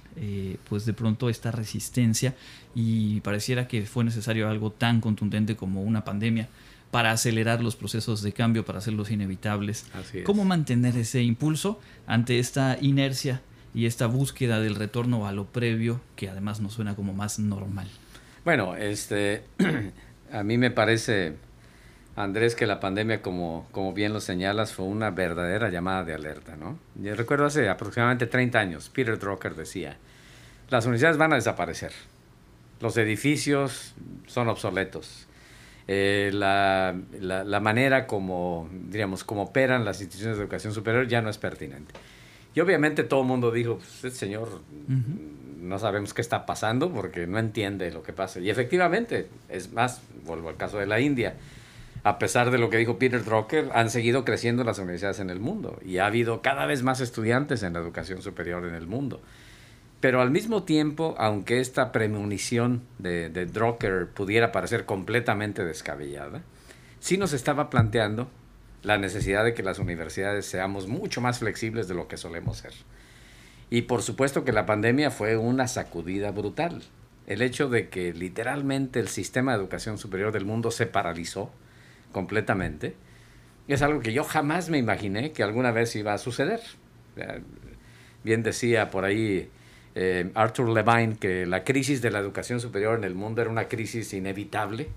pues 0.68 0.84
de 0.84 0.92
pronto 0.92 1.30
esta 1.30 1.50
resistencia 1.50 2.34
y 2.74 3.20
pareciera 3.20 3.66
que 3.66 3.86
fue 3.86 4.04
necesario 4.04 4.50
algo 4.50 4.70
tan 4.72 5.00
contundente 5.00 5.56
como 5.56 5.82
una 5.82 6.04
pandemia 6.04 6.50
para 6.90 7.10
acelerar 7.10 7.62
los 7.62 7.76
procesos 7.76 8.22
de 8.22 8.32
cambio, 8.32 8.64
para 8.64 8.78
hacerlos 8.78 9.10
inevitables. 9.10 9.86
¿Cómo 10.24 10.44
mantener 10.44 10.96
ese 10.96 11.22
impulso 11.22 11.80
ante 12.06 12.38
esta 12.38 12.78
inercia 12.80 13.42
y 13.76 13.84
esta 13.84 14.06
búsqueda 14.06 14.58
del 14.58 14.74
retorno 14.74 15.26
a 15.26 15.32
lo 15.32 15.44
previo, 15.44 16.00
que 16.16 16.30
además 16.30 16.60
nos 16.60 16.72
suena 16.72 16.96
como 16.96 17.12
más 17.12 17.38
normal? 17.38 17.86
Bueno, 18.42 18.74
este, 18.74 19.44
a 20.32 20.42
mí 20.42 20.56
me 20.56 20.70
parece, 20.70 21.34
Andrés, 22.16 22.54
que 22.54 22.66
la 22.66 22.80
pandemia, 22.80 23.20
como, 23.20 23.68
como 23.72 23.92
bien 23.92 24.14
lo 24.14 24.20
señalas, 24.22 24.72
fue 24.72 24.86
una 24.86 25.10
verdadera 25.10 25.68
llamada 25.68 26.04
de 26.04 26.14
alerta. 26.14 26.56
¿no? 26.56 26.78
Yo 26.94 27.14
recuerdo 27.14 27.44
hace 27.44 27.68
aproximadamente 27.68 28.26
30 28.26 28.58
años, 28.58 28.88
Peter 28.88 29.18
Drucker 29.18 29.54
decía, 29.54 29.98
las 30.70 30.86
universidades 30.86 31.18
van 31.18 31.34
a 31.34 31.36
desaparecer, 31.36 31.92
los 32.80 32.96
edificios 32.96 33.94
son 34.26 34.48
obsoletos, 34.48 35.26
eh, 35.86 36.30
la, 36.32 36.96
la, 37.20 37.60
manera 37.60 38.06
como, 38.06 38.70
diríamos, 38.72 39.22
como 39.22 39.42
operan 39.42 39.84
las 39.84 40.00
instituciones 40.00 40.38
de 40.38 40.44
educación 40.44 40.72
superior 40.72 41.06
ya 41.06 41.20
no 41.20 41.28
es 41.28 41.36
pertinente. 41.36 41.92
Y 42.56 42.60
obviamente 42.60 43.04
todo 43.04 43.20
el 43.20 43.26
mundo 43.26 43.52
dijo, 43.52 43.76
pues, 43.76 43.96
este 43.96 44.10
señor 44.12 44.62
no 45.60 45.78
sabemos 45.78 46.14
qué 46.14 46.22
está 46.22 46.46
pasando 46.46 46.90
porque 46.90 47.26
no 47.26 47.38
entiende 47.38 47.92
lo 47.92 48.02
que 48.02 48.14
pasa. 48.14 48.40
Y 48.40 48.48
efectivamente, 48.48 49.28
es 49.50 49.74
más, 49.74 50.00
vuelvo 50.24 50.48
al 50.48 50.56
caso 50.56 50.78
de 50.78 50.86
la 50.86 50.98
India, 50.98 51.34
a 52.02 52.18
pesar 52.18 52.50
de 52.50 52.56
lo 52.56 52.70
que 52.70 52.78
dijo 52.78 52.98
Peter 52.98 53.22
Drucker, 53.22 53.68
han 53.74 53.90
seguido 53.90 54.24
creciendo 54.24 54.64
las 54.64 54.78
universidades 54.78 55.20
en 55.20 55.28
el 55.28 55.38
mundo 55.38 55.78
y 55.84 55.98
ha 55.98 56.06
habido 56.06 56.40
cada 56.40 56.64
vez 56.64 56.82
más 56.82 57.02
estudiantes 57.02 57.62
en 57.62 57.74
la 57.74 57.80
educación 57.80 58.22
superior 58.22 58.64
en 58.64 58.74
el 58.74 58.86
mundo. 58.86 59.20
Pero 60.00 60.22
al 60.22 60.30
mismo 60.30 60.62
tiempo, 60.62 61.14
aunque 61.18 61.60
esta 61.60 61.92
premonición 61.92 62.84
de, 62.98 63.28
de 63.28 63.44
Drucker 63.44 64.08
pudiera 64.08 64.50
parecer 64.50 64.86
completamente 64.86 65.62
descabellada, 65.62 66.40
sí 67.00 67.18
nos 67.18 67.34
estaba 67.34 67.68
planteando 67.68 68.30
la 68.86 68.98
necesidad 68.98 69.42
de 69.42 69.52
que 69.52 69.64
las 69.64 69.80
universidades 69.80 70.46
seamos 70.46 70.86
mucho 70.86 71.20
más 71.20 71.40
flexibles 71.40 71.88
de 71.88 71.94
lo 71.94 72.06
que 72.06 72.16
solemos 72.16 72.58
ser. 72.58 72.72
Y 73.68 73.82
por 73.82 74.00
supuesto 74.00 74.44
que 74.44 74.52
la 74.52 74.64
pandemia 74.64 75.10
fue 75.10 75.36
una 75.36 75.66
sacudida 75.66 76.30
brutal. 76.30 76.84
El 77.26 77.42
hecho 77.42 77.68
de 77.68 77.88
que 77.88 78.12
literalmente 78.12 79.00
el 79.00 79.08
sistema 79.08 79.50
de 79.50 79.58
educación 79.58 79.98
superior 79.98 80.30
del 80.30 80.44
mundo 80.44 80.70
se 80.70 80.86
paralizó 80.86 81.50
completamente 82.12 82.94
es 83.66 83.82
algo 83.82 83.98
que 83.98 84.12
yo 84.12 84.22
jamás 84.22 84.70
me 84.70 84.78
imaginé 84.78 85.32
que 85.32 85.42
alguna 85.42 85.72
vez 85.72 85.96
iba 85.96 86.14
a 86.14 86.18
suceder. 86.18 86.60
Bien 88.22 88.44
decía 88.44 88.88
por 88.92 89.04
ahí 89.04 89.50
eh, 89.96 90.30
Arthur 90.36 90.68
Levine 90.68 91.16
que 91.16 91.44
la 91.44 91.64
crisis 91.64 92.00
de 92.02 92.12
la 92.12 92.20
educación 92.20 92.60
superior 92.60 92.96
en 92.96 93.02
el 93.02 93.16
mundo 93.16 93.42
era 93.42 93.50
una 93.50 93.66
crisis 93.66 94.12
inevitable, 94.12 94.90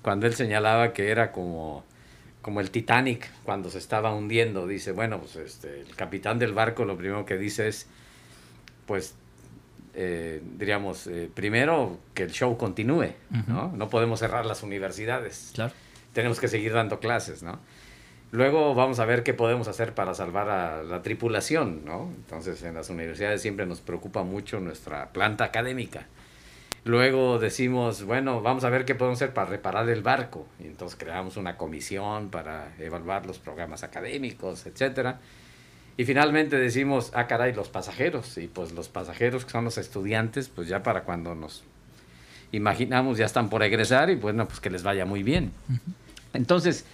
cuando 0.00 0.28
él 0.28 0.34
señalaba 0.34 0.92
que 0.92 1.10
era 1.10 1.32
como, 1.32 1.84
como 2.42 2.60
el 2.60 2.70
Titanic 2.70 3.30
cuando 3.44 3.70
se 3.70 3.78
estaba 3.78 4.12
hundiendo. 4.12 4.66
Dice, 4.66 4.92
bueno, 4.92 5.18
pues 5.18 5.36
este, 5.36 5.80
el 5.80 5.96
capitán 5.96 6.38
del 6.38 6.52
barco 6.52 6.84
lo 6.84 6.96
primero 6.96 7.24
que 7.24 7.38
dice 7.38 7.68
es, 7.68 7.86
pues, 8.86 9.14
eh, 9.94 10.42
diríamos, 10.58 11.06
eh, 11.06 11.30
primero 11.32 11.98
que 12.14 12.24
el 12.24 12.32
show 12.32 12.56
continúe, 12.58 13.12
¿no? 13.46 13.72
No 13.74 13.88
podemos 13.88 14.20
cerrar 14.20 14.44
las 14.44 14.62
universidades. 14.62 15.52
Claro. 15.54 15.72
Tenemos 16.12 16.40
que 16.40 16.48
seguir 16.48 16.72
dando 16.72 16.98
clases, 16.98 17.42
¿no? 17.42 17.58
Luego 18.32 18.74
vamos 18.74 18.98
a 18.98 19.04
ver 19.04 19.22
qué 19.22 19.34
podemos 19.34 19.68
hacer 19.68 19.94
para 19.94 20.14
salvar 20.14 20.48
a 20.48 20.82
la 20.82 21.02
tripulación, 21.02 21.84
¿no? 21.84 22.10
Entonces 22.16 22.62
en 22.62 22.74
las 22.74 22.88
universidades 22.88 23.42
siempre 23.42 23.66
nos 23.66 23.82
preocupa 23.82 24.22
mucho 24.22 24.58
nuestra 24.58 25.12
planta 25.12 25.44
académica. 25.44 26.06
Luego 26.84 27.38
decimos, 27.38 28.04
bueno, 28.04 28.42
vamos 28.42 28.64
a 28.64 28.70
ver 28.70 28.84
qué 28.84 28.94
podemos 28.94 29.18
hacer 29.18 29.32
para 29.32 29.48
reparar 29.48 29.88
el 29.88 30.02
barco. 30.02 30.46
Y 30.58 30.66
entonces 30.66 30.98
creamos 30.98 31.36
una 31.36 31.56
comisión 31.56 32.30
para 32.30 32.74
evaluar 32.78 33.26
los 33.26 33.38
programas 33.38 33.84
académicos, 33.84 34.66
etcétera. 34.66 35.20
Y 35.96 36.04
finalmente 36.04 36.58
decimos, 36.58 37.12
ah, 37.14 37.26
caray, 37.26 37.52
los 37.52 37.68
pasajeros. 37.68 38.36
Y 38.38 38.48
pues 38.48 38.72
los 38.72 38.88
pasajeros, 38.88 39.44
que 39.44 39.52
son 39.52 39.64
los 39.64 39.78
estudiantes, 39.78 40.48
pues 40.48 40.68
ya 40.68 40.82
para 40.82 41.04
cuando 41.04 41.34
nos 41.34 41.62
imaginamos 42.50 43.16
ya 43.16 43.26
están 43.26 43.48
por 43.48 43.62
egresar 43.62 44.10
y 44.10 44.16
bueno, 44.16 44.46
pues 44.46 44.60
que 44.60 44.70
les 44.70 44.82
vaya 44.82 45.06
muy 45.06 45.22
bien. 45.22 45.52
Entonces, 46.34 46.84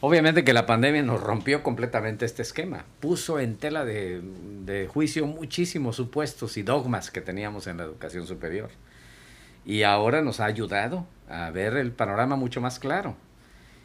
Obviamente 0.00 0.44
que 0.44 0.52
la 0.52 0.66
pandemia 0.66 1.02
nos 1.02 1.22
rompió 1.22 1.62
completamente 1.62 2.26
este 2.26 2.42
esquema, 2.42 2.84
puso 3.00 3.40
en 3.40 3.56
tela 3.56 3.84
de, 3.86 4.88
juicio 4.92 5.26
muchísimos 5.26 5.96
supuestos 5.96 6.58
y 6.58 6.62
dogmas 6.62 7.10
que 7.10 7.22
teníamos 7.22 7.66
en 7.66 7.78
la 7.78 7.84
educación 7.84 8.26
superior. 8.26 8.70
Y 9.66 9.82
ahora 9.82 10.22
nos 10.22 10.40
ha 10.40 10.46
ayudado 10.46 11.06
a 11.28 11.50
ver 11.50 11.76
el 11.76 11.92
panorama 11.92 12.36
mucho 12.36 12.60
más 12.60 12.78
claro. 12.78 13.16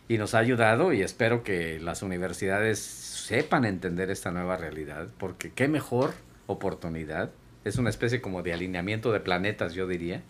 Y 0.07 0.17
nos 0.17 0.35
ha 0.35 0.39
ayudado 0.39 0.93
y 0.93 1.01
espero 1.01 1.43
que 1.43 1.79
las 1.79 2.03
universidades 2.03 2.79
sepan 2.79 3.65
entender 3.65 4.11
esta 4.11 4.31
nueva 4.31 4.57
realidad, 4.57 5.07
porque 5.17 5.51
qué 5.51 5.67
mejor 5.67 6.13
oportunidad, 6.47 7.31
es 7.63 7.77
una 7.77 7.89
especie 7.89 8.21
como 8.21 8.43
de 8.43 8.53
alineamiento 8.53 9.11
de 9.11 9.19
planetas, 9.21 9.73
yo 9.73 9.87
diría, 9.87 10.21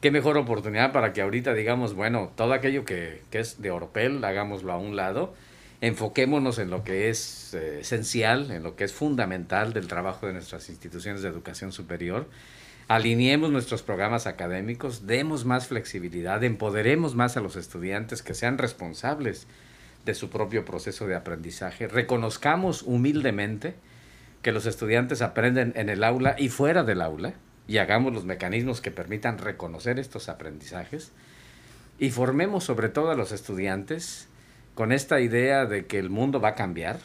qué 0.00 0.10
mejor 0.10 0.36
oportunidad 0.36 0.92
para 0.92 1.12
que 1.12 1.22
ahorita 1.22 1.54
digamos, 1.54 1.94
bueno, 1.94 2.32
todo 2.34 2.52
aquello 2.52 2.84
que, 2.84 3.22
es 3.30 3.62
de 3.62 3.70
Oropel, 3.70 4.24
hagámoslo 4.24 4.72
a 4.72 4.78
un 4.78 4.96
lado, 4.96 5.34
enfoquémonos 5.80 6.58
en 6.58 6.70
lo 6.70 6.82
que 6.82 7.08
es 7.08 7.54
eh, 7.54 7.80
esencial, 7.80 8.50
en 8.50 8.62
lo 8.62 8.74
que 8.74 8.84
es 8.84 8.92
fundamental 8.92 9.72
del 9.72 9.86
trabajo 9.86 10.26
de 10.26 10.32
nuestras 10.32 10.68
instituciones 10.70 11.22
de 11.22 11.28
educación 11.28 11.72
superior, 11.72 12.28
alineemos 12.88 13.50
nuestros 13.50 13.82
programas 13.82 14.26
académicos, 14.26 15.06
demos 15.06 15.44
más 15.44 15.68
flexibilidad, 15.68 16.42
empoderemos 16.44 17.14
más 17.14 17.36
a 17.36 17.40
los 17.40 17.56
estudiantes 17.56 18.22
que 18.22 18.34
sean 18.34 18.58
responsables 18.58 19.46
de 20.04 20.14
su 20.14 20.30
propio 20.30 20.64
proceso 20.64 21.06
de 21.06 21.14
aprendizaje, 21.14 21.88
reconozcamos 21.88 22.82
humildemente 22.82 23.74
que 24.42 24.52
los 24.52 24.66
estudiantes 24.66 25.22
aprenden 25.22 25.72
en 25.76 25.88
el 25.88 26.04
aula 26.04 26.36
y 26.38 26.50
fuera 26.50 26.84
del 26.84 27.00
aula, 27.00 27.34
y 27.66 27.78
hagamos 27.78 28.12
los 28.12 28.24
mecanismos 28.24 28.80
que 28.80 28.90
permitan 28.90 29.38
reconocer 29.38 29.98
estos 29.98 30.28
aprendizajes 30.28 31.12
y 31.98 32.10
formemos 32.10 32.64
sobre 32.64 32.88
todo 32.88 33.10
a 33.10 33.14
los 33.14 33.32
estudiantes 33.32 34.28
con 34.74 34.92
esta 34.92 35.20
idea 35.20 35.66
de 35.66 35.86
que 35.86 35.98
el 35.98 36.10
mundo 36.10 36.40
va 36.40 36.50
a 36.50 36.54
cambiar, 36.54 36.98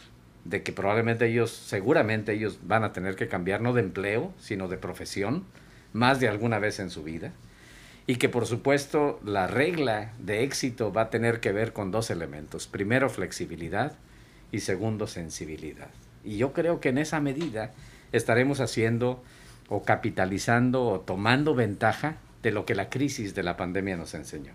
de 0.43 0.63
que 0.63 0.71
probablemente 0.71 1.27
ellos, 1.27 1.51
seguramente 1.51 2.33
ellos 2.33 2.59
van 2.63 2.83
a 2.83 2.91
tener 2.91 3.15
que 3.15 3.27
cambiar 3.27 3.61
no 3.61 3.73
de 3.73 3.81
empleo, 3.81 4.33
sino 4.39 4.67
de 4.67 4.77
profesión, 4.77 5.45
más 5.93 6.19
de 6.19 6.27
alguna 6.27 6.59
vez 6.59 6.79
en 6.79 6.89
su 6.89 7.03
vida, 7.03 7.31
y 8.07 8.15
que 8.15 8.29
por 8.29 8.45
supuesto 8.45 9.19
la 9.23 9.47
regla 9.47 10.13
de 10.19 10.43
éxito 10.43 10.91
va 10.91 11.03
a 11.03 11.09
tener 11.09 11.39
que 11.39 11.51
ver 11.51 11.73
con 11.73 11.91
dos 11.91 12.09
elementos, 12.09 12.67
primero 12.67 13.09
flexibilidad 13.09 13.93
y 14.51 14.61
segundo 14.61 15.05
sensibilidad. 15.07 15.89
Y 16.23 16.37
yo 16.37 16.53
creo 16.53 16.79
que 16.79 16.89
en 16.89 16.97
esa 16.97 17.19
medida 17.19 17.71
estaremos 18.11 18.61
haciendo 18.61 19.23
o 19.67 19.83
capitalizando 19.83 20.87
o 20.87 20.99
tomando 21.01 21.53
ventaja 21.53 22.17
de 22.41 22.51
lo 22.51 22.65
que 22.65 22.75
la 22.75 22.89
crisis 22.89 23.35
de 23.35 23.43
la 23.43 23.57
pandemia 23.57 23.95
nos 23.95 24.13
enseñó. 24.13 24.53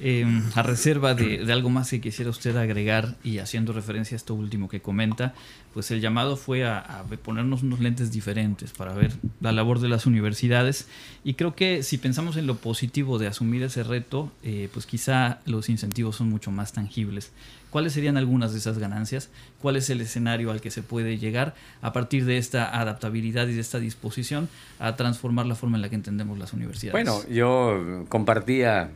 Em, 0.00 0.44
a 0.54 0.62
reserva 0.62 1.14
de, 1.14 1.52
algo 1.52 1.70
más 1.70 1.90
que 1.90 2.00
quisiera 2.00 2.30
usted 2.30 2.56
agregar 2.56 3.16
y 3.24 3.38
haciendo 3.38 3.72
referencia 3.72 4.14
a 4.14 4.18
esto 4.18 4.34
último 4.34 4.68
que 4.68 4.80
comenta, 4.80 5.34
pues 5.74 5.90
el 5.90 6.00
llamado 6.00 6.36
fue 6.36 6.64
a, 6.64 7.04
ponernos 7.24 7.64
unos 7.64 7.80
lentes 7.80 8.12
diferentes 8.12 8.72
para 8.72 8.94
ver 8.94 9.12
la 9.40 9.50
labor 9.50 9.80
de 9.80 9.88
las 9.88 10.06
universidades 10.06 10.86
y 11.24 11.34
creo 11.34 11.56
que 11.56 11.82
si 11.82 11.98
pensamos 11.98 12.36
en 12.36 12.46
lo 12.46 12.56
positivo 12.56 13.18
de 13.18 13.26
asumir 13.26 13.64
ese 13.64 13.82
reto, 13.82 14.30
eh, 14.44 14.68
pues 14.72 14.86
quizá 14.86 15.40
los 15.46 15.68
incentivos 15.68 16.16
son 16.16 16.28
mucho 16.28 16.52
más 16.52 16.72
tangibles. 16.72 17.32
¿Cuáles 17.70 17.92
serían 17.92 18.16
algunas 18.16 18.52
de 18.52 18.58
esas 18.58 18.78
ganancias? 18.78 19.30
¿Cuál 19.60 19.76
es 19.76 19.90
el 19.90 20.00
escenario 20.00 20.52
al 20.52 20.60
que 20.60 20.70
se 20.70 20.82
puede 20.82 21.18
llegar 21.18 21.54
a 21.82 21.92
partir 21.92 22.24
de 22.24 22.38
esta 22.38 22.80
adaptabilidad 22.80 23.48
y 23.48 23.54
de 23.54 23.60
esta 23.60 23.78
disposición 23.78 24.48
a 24.78 24.96
transformar 24.96 25.44
la 25.46 25.54
forma 25.54 25.76
en 25.76 25.82
la 25.82 25.88
que 25.88 25.96
entendemos 25.96 26.38
las 26.38 26.52
universidades? 26.52 26.92
Bueno, 26.92 27.28
yo 27.28 28.06
compartía 28.08 28.92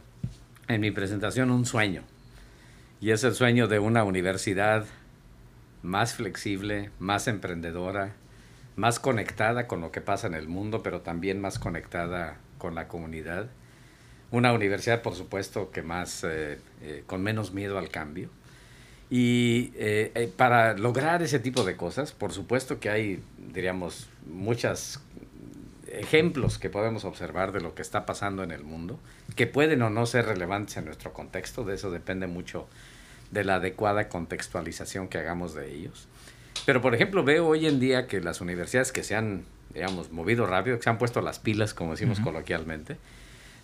en 0.68 0.80
mi 0.80 0.90
presentación 0.90 1.50
un 1.50 1.66
sueño. 1.66 2.02
Y 3.00 3.10
es 3.10 3.24
el 3.24 3.34
sueño 3.34 3.68
de 3.68 3.78
una 3.78 4.04
universidad 4.04 4.86
más 5.82 6.14
flexible, 6.14 6.90
más 6.98 7.26
emprendedora, 7.26 8.12
más 8.76 9.00
conectada 9.00 9.66
con 9.66 9.80
lo 9.80 9.90
que 9.90 10.00
pasa 10.00 10.26
en 10.26 10.34
el 10.34 10.48
mundo, 10.48 10.82
pero 10.82 11.00
también 11.00 11.40
más 11.40 11.58
conectada 11.58 12.38
con 12.58 12.74
la 12.74 12.88
comunidad. 12.88 13.48
Una 14.30 14.52
universidad, 14.52 15.02
por 15.02 15.14
supuesto, 15.14 15.70
que 15.70 15.82
más, 15.82 16.24
eh, 16.24 16.58
eh, 16.80 17.02
con 17.06 17.22
menos 17.22 17.52
miedo 17.52 17.78
al 17.78 17.90
cambio. 17.90 18.30
Y 19.10 19.72
eh, 19.74 20.32
para 20.36 20.74
lograr 20.78 21.22
ese 21.22 21.38
tipo 21.38 21.64
de 21.64 21.76
cosas, 21.76 22.12
por 22.12 22.32
supuesto 22.32 22.80
que 22.80 22.88
hay, 22.88 23.22
diríamos, 23.52 24.08
muchos 24.26 25.00
ejemplos 25.92 26.58
que 26.58 26.70
podemos 26.70 27.04
observar 27.04 27.52
de 27.52 27.60
lo 27.60 27.74
que 27.74 27.82
está 27.82 28.06
pasando 28.06 28.42
en 28.42 28.50
el 28.50 28.64
mundo, 28.64 28.98
que 29.36 29.46
pueden 29.46 29.82
o 29.82 29.90
no 29.90 30.06
ser 30.06 30.26
relevantes 30.26 30.76
en 30.76 30.86
nuestro 30.86 31.12
contexto, 31.12 31.64
de 31.64 31.74
eso 31.74 31.90
depende 31.90 32.26
mucho 32.26 32.66
de 33.30 33.44
la 33.44 33.56
adecuada 33.56 34.08
contextualización 34.08 35.08
que 35.08 35.18
hagamos 35.18 35.54
de 35.54 35.72
ellos. 35.72 36.08
Pero, 36.64 36.80
por 36.80 36.94
ejemplo, 36.94 37.24
veo 37.24 37.46
hoy 37.46 37.66
en 37.66 37.80
día 37.80 38.06
que 38.06 38.20
las 38.20 38.40
universidades 38.40 38.92
que 38.92 39.02
se 39.02 39.16
han, 39.16 39.44
digamos, 39.74 40.10
movido 40.10 40.46
rápido, 40.46 40.76
que 40.76 40.82
se 40.82 40.90
han 40.90 40.98
puesto 40.98 41.20
las 41.20 41.38
pilas, 41.38 41.74
como 41.74 41.92
decimos 41.92 42.20
coloquialmente, 42.20 42.96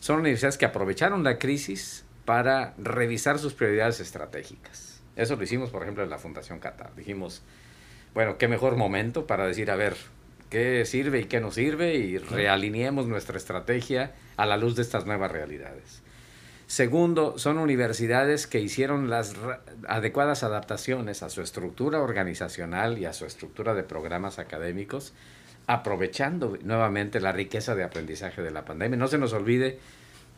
son 0.00 0.20
universidades 0.20 0.58
que 0.58 0.66
aprovecharon 0.66 1.24
la 1.24 1.38
crisis 1.38 2.04
para 2.24 2.74
revisar 2.78 3.38
sus 3.38 3.54
prioridades 3.54 4.00
estratégicas. 4.00 5.00
Eso 5.16 5.36
lo 5.36 5.42
hicimos, 5.42 5.70
por 5.70 5.82
ejemplo, 5.82 6.04
en 6.04 6.10
la 6.10 6.18
Fundación 6.18 6.60
Qatar. 6.60 6.94
Dijimos, 6.94 7.42
bueno, 8.14 8.38
qué 8.38 8.48
mejor 8.48 8.76
momento 8.76 9.26
para 9.26 9.46
decir, 9.46 9.70
a 9.70 9.76
ver, 9.76 9.96
qué 10.50 10.84
sirve 10.84 11.20
y 11.20 11.24
qué 11.24 11.40
no 11.40 11.50
sirve 11.50 11.96
y 11.96 12.18
realineemos 12.18 13.06
nuestra 13.06 13.36
estrategia 13.36 14.12
a 14.36 14.46
la 14.46 14.56
luz 14.56 14.76
de 14.76 14.82
estas 14.82 15.06
nuevas 15.06 15.30
realidades. 15.30 16.02
Segundo, 16.66 17.38
son 17.38 17.58
universidades 17.58 18.46
que 18.46 18.60
hicieron 18.60 19.08
las 19.08 19.34
adecuadas 19.88 20.42
adaptaciones 20.42 21.22
a 21.22 21.30
su 21.30 21.40
estructura 21.40 22.00
organizacional 22.00 22.98
y 22.98 23.06
a 23.06 23.14
su 23.14 23.24
estructura 23.24 23.72
de 23.74 23.84
programas 23.84 24.38
académicos, 24.38 25.14
aprovechando 25.66 26.58
nuevamente 26.62 27.20
la 27.20 27.32
riqueza 27.32 27.74
de 27.74 27.84
aprendizaje 27.84 28.42
de 28.42 28.50
la 28.50 28.66
pandemia. 28.66 28.98
No 28.98 29.08
se 29.08 29.16
nos 29.16 29.32
olvide 29.32 29.78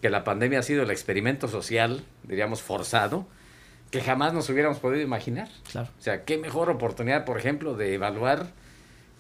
que 0.01 0.09
la 0.09 0.23
pandemia 0.23 0.61
ha 0.61 0.63
sido 0.63 0.85
el 0.85 0.91
experimento 0.93 1.49
social, 1.49 2.05
diríamos, 2.23 2.63
forzado, 2.63 3.27
que 3.91 4.01
jamás 4.01 4.33
nos 4.33 4.49
hubiéramos 4.51 4.79
podido 4.79 5.03
imaginar. 5.03 5.49
Claro. 5.73 5.89
O 5.99 6.03
sea, 6.03 6.25
qué 6.25 6.39
mejor 6.39 6.71
oportunidad, 6.71 7.25
por 7.25 7.39
ejemplo, 7.39 7.75
de 7.75 7.95
evaluar 7.95 8.53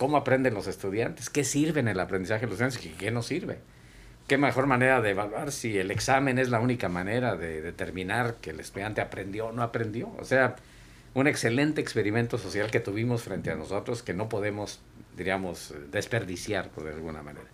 cómo 0.00 0.16
aprenden 0.16 0.54
los 0.54 0.66
estudiantes, 0.66 1.28
qué 1.28 1.44
sirve 1.44 1.80
en 1.80 1.88
el 1.88 2.00
aprendizaje 2.00 2.46
de 2.46 2.46
los 2.46 2.60
estudiantes 2.60 2.86
y 2.86 2.96
qué 2.98 3.10
no 3.10 3.22
sirve 3.22 3.58
qué 4.30 4.38
mejor 4.38 4.68
manera 4.68 5.00
de 5.00 5.10
evaluar 5.10 5.50
si 5.50 5.76
el 5.76 5.90
examen 5.90 6.38
es 6.38 6.50
la 6.50 6.60
única 6.60 6.88
manera 6.88 7.34
de 7.34 7.62
determinar 7.62 8.36
que 8.36 8.50
el 8.50 8.60
estudiante 8.60 9.00
aprendió 9.00 9.46
o 9.46 9.52
no 9.52 9.64
aprendió. 9.64 10.14
O 10.20 10.24
sea, 10.24 10.54
un 11.14 11.26
excelente 11.26 11.80
experimento 11.80 12.38
social 12.38 12.70
que 12.70 12.78
tuvimos 12.78 13.24
frente 13.24 13.50
a 13.50 13.56
nosotros 13.56 14.04
que 14.04 14.14
no 14.14 14.28
podemos, 14.28 14.78
diríamos, 15.16 15.74
desperdiciar 15.90 16.68
por 16.68 16.84
de 16.84 16.92
alguna 16.92 17.24
manera. 17.24 17.46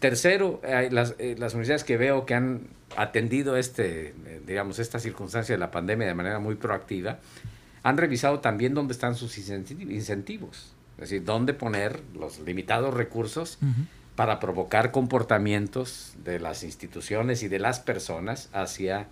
Tercero, 0.00 0.60
las, 0.90 1.14
eh, 1.20 1.36
las, 1.38 1.54
universidades 1.54 1.84
que 1.84 1.96
veo 1.96 2.26
que 2.26 2.34
han 2.34 2.62
atendido 2.96 3.56
este, 3.56 4.08
eh, 4.08 4.42
digamos, 4.44 4.80
esta 4.80 4.98
circunstancia 4.98 5.54
de 5.54 5.60
la 5.60 5.70
pandemia 5.70 6.08
de 6.08 6.14
manera 6.14 6.40
muy 6.40 6.56
proactiva, 6.56 7.20
han 7.84 7.96
revisado 7.96 8.40
también 8.40 8.74
dónde 8.74 8.92
están 8.92 9.14
sus 9.14 9.38
incentivos, 9.38 10.74
es 11.02 11.10
decir, 11.10 11.24
dónde 11.24 11.52
poner 11.52 12.00
los 12.14 12.38
limitados 12.40 12.94
recursos 12.94 13.58
para 14.14 14.38
provocar 14.38 14.92
comportamientos 14.92 16.14
de 16.22 16.38
las 16.38 16.62
instituciones 16.62 17.42
y 17.42 17.48
de 17.48 17.58
las 17.58 17.80
personas 17.80 18.48
hacia, 18.52 19.08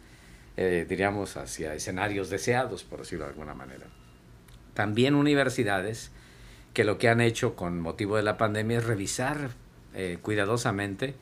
eh, 0.57 0.87
diríamos, 0.89 1.37
hacia 1.37 1.75
escenarios 1.75 2.31
deseados, 2.31 2.85
por 2.85 3.01
decirlo 3.01 3.25
de 3.25 3.33
alguna 3.33 3.55
manera. 3.55 3.87
También 4.75 5.17
universidades 5.17 6.13
que 6.75 6.85
lo 6.85 6.97
que 6.99 7.09
han 7.09 7.21
hecho 7.21 7.57
con 7.57 7.81
motivo 7.81 8.17
de 8.17 8.23
la 8.23 8.39
pandemia 8.39 8.79
es 8.79 8.85
revisar 8.85 9.51
eh, 9.95 10.19
cuidadosamente 10.23 11.15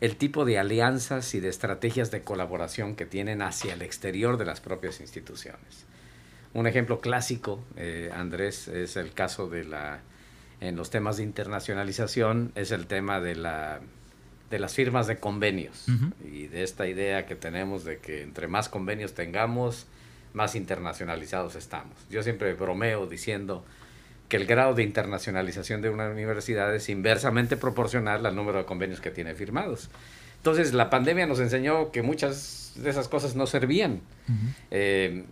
el 0.00 0.16
tipo 0.16 0.46
de 0.46 0.58
alianzas 0.58 1.34
y 1.34 1.40
de 1.40 1.50
estrategias 1.50 2.10
de 2.10 2.22
colaboración 2.22 2.96
que 2.96 3.04
tienen 3.04 3.42
hacia 3.42 3.74
el 3.74 3.82
exterior 3.82 4.38
de 4.38 4.46
las 4.46 4.60
propias 4.60 5.00
instituciones. 5.00 5.84
Un 6.56 6.66
ejemplo 6.66 7.00
clásico, 7.00 7.62
eh, 7.76 8.10
Andrés, 8.14 8.66
es 8.68 8.96
el 8.96 9.12
caso 9.12 9.50
de 9.50 9.64
la 9.64 10.00
en 10.60 10.74
los 10.74 10.88
temas 10.88 11.18
de 11.18 11.22
internacionalización 11.22 12.50
es 12.54 12.70
el 12.70 12.86
tema 12.86 13.20
de, 13.20 13.36
la, 13.36 13.80
de 14.48 14.58
las 14.58 14.74
firmas 14.74 15.06
de 15.06 15.18
convenios 15.18 15.84
y 16.24 16.46
de 16.46 16.62
esta 16.62 16.86
idea 16.86 17.26
que 17.26 17.34
tenemos 17.36 17.84
de 17.84 17.98
que 17.98 18.22
entre 18.22 18.48
más 18.48 18.70
convenios 18.70 19.12
tengamos, 19.12 19.86
más 20.32 20.54
internacionalizados 20.54 21.56
estamos. 21.56 21.94
Yo 22.08 22.22
siempre 22.22 22.54
bromeo 22.54 23.06
diciendo 23.06 23.66
que 24.30 24.38
el 24.38 24.46
grado 24.46 24.72
de 24.72 24.82
internacionalización 24.82 25.82
de 25.82 25.90
una 25.90 26.08
universidad 26.08 26.74
es 26.74 26.88
inversamente 26.88 27.58
proporcional 27.58 28.24
al 28.24 28.34
número 28.34 28.56
de 28.56 28.64
convenios 28.64 29.02
que 29.02 29.10
tiene 29.10 29.34
firmados. 29.34 29.90
Entonces, 30.38 30.72
la 30.72 30.88
pandemia 30.88 31.26
nos 31.26 31.40
enseñó 31.40 31.92
que 31.92 32.00
muchas 32.00 32.72
de 32.76 32.88
esas 32.88 33.08
cosas 33.08 33.36
no 33.36 33.46
servían. 33.46 34.00
Eh, 34.70 35.24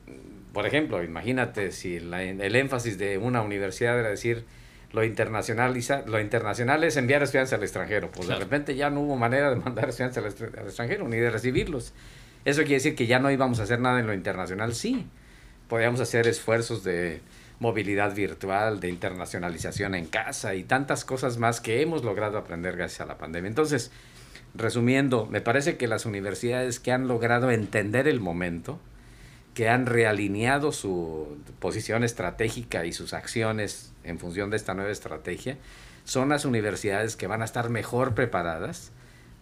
por 0.54 0.66
ejemplo, 0.66 1.02
imagínate 1.02 1.72
si 1.72 1.96
el 1.96 2.56
énfasis 2.56 2.96
de 2.96 3.18
una 3.18 3.42
universidad 3.42 3.98
era 3.98 4.08
decir, 4.08 4.46
lo 4.94 5.02
internacionaliza, 5.02 6.04
lo 6.06 6.20
internacional 6.20 6.84
es 6.84 6.96
enviar 6.96 7.22
estudiantes 7.22 7.52
al 7.52 7.62
extranjero. 7.62 8.10
Pues 8.12 8.28
de 8.28 8.36
repente 8.36 8.76
ya 8.76 8.90
no 8.90 9.00
hubo 9.00 9.16
manera 9.16 9.50
de 9.50 9.56
mandar 9.56 9.88
estudiantes 9.88 10.18
al, 10.18 10.66
extranjero 10.66 11.08
ni 11.08 11.16
de 11.16 11.30
recibirlos. 11.30 11.92
Eso 12.44 12.60
quiere 12.60 12.74
decir 12.76 12.94
que 12.94 13.06
ya 13.06 13.18
no 13.18 13.30
íbamos 13.30 13.58
a 13.58 13.64
hacer 13.64 13.80
nada 13.80 13.98
en 13.98 14.06
lo 14.06 14.14
internacional, 14.14 14.74
sí. 14.74 15.06
Podíamos 15.68 16.00
hacer 16.00 16.28
esfuerzos 16.28 16.84
de 16.84 17.20
movilidad 17.58 18.14
virtual, 18.14 18.78
de 18.78 18.88
internacionalización 18.88 19.94
en 19.94 20.06
casa 20.06 20.54
y 20.54 20.62
tantas 20.62 21.04
cosas 21.04 21.38
más 21.38 21.60
que 21.60 21.82
hemos 21.82 22.04
logrado 22.04 22.38
aprender 22.38 22.76
gracias 22.76 23.00
a 23.00 23.06
la 23.06 23.18
pandemia. 23.18 23.48
Entonces, 23.48 23.90
resumiendo, 24.54 25.26
me 25.26 25.40
parece 25.40 25.76
que 25.76 25.88
las 25.88 26.06
universidades 26.06 26.78
que 26.78 26.92
han 26.92 27.08
logrado 27.08 27.50
entender 27.50 28.06
el 28.06 28.20
momento, 28.20 28.78
que 29.54 29.68
han 29.68 29.86
realineado 29.86 30.72
su 30.72 31.38
posición 31.60 32.04
estratégica 32.04 32.84
y 32.84 32.92
sus 32.92 33.14
acciones 33.14 33.92
en 34.02 34.18
función 34.18 34.50
de 34.50 34.56
esta 34.56 34.74
nueva 34.74 34.90
estrategia, 34.90 35.56
son 36.04 36.28
las 36.28 36.44
universidades 36.44 37.16
que 37.16 37.26
van 37.26 37.40
a 37.40 37.46
estar 37.46 37.70
mejor 37.70 38.14
preparadas 38.14 38.90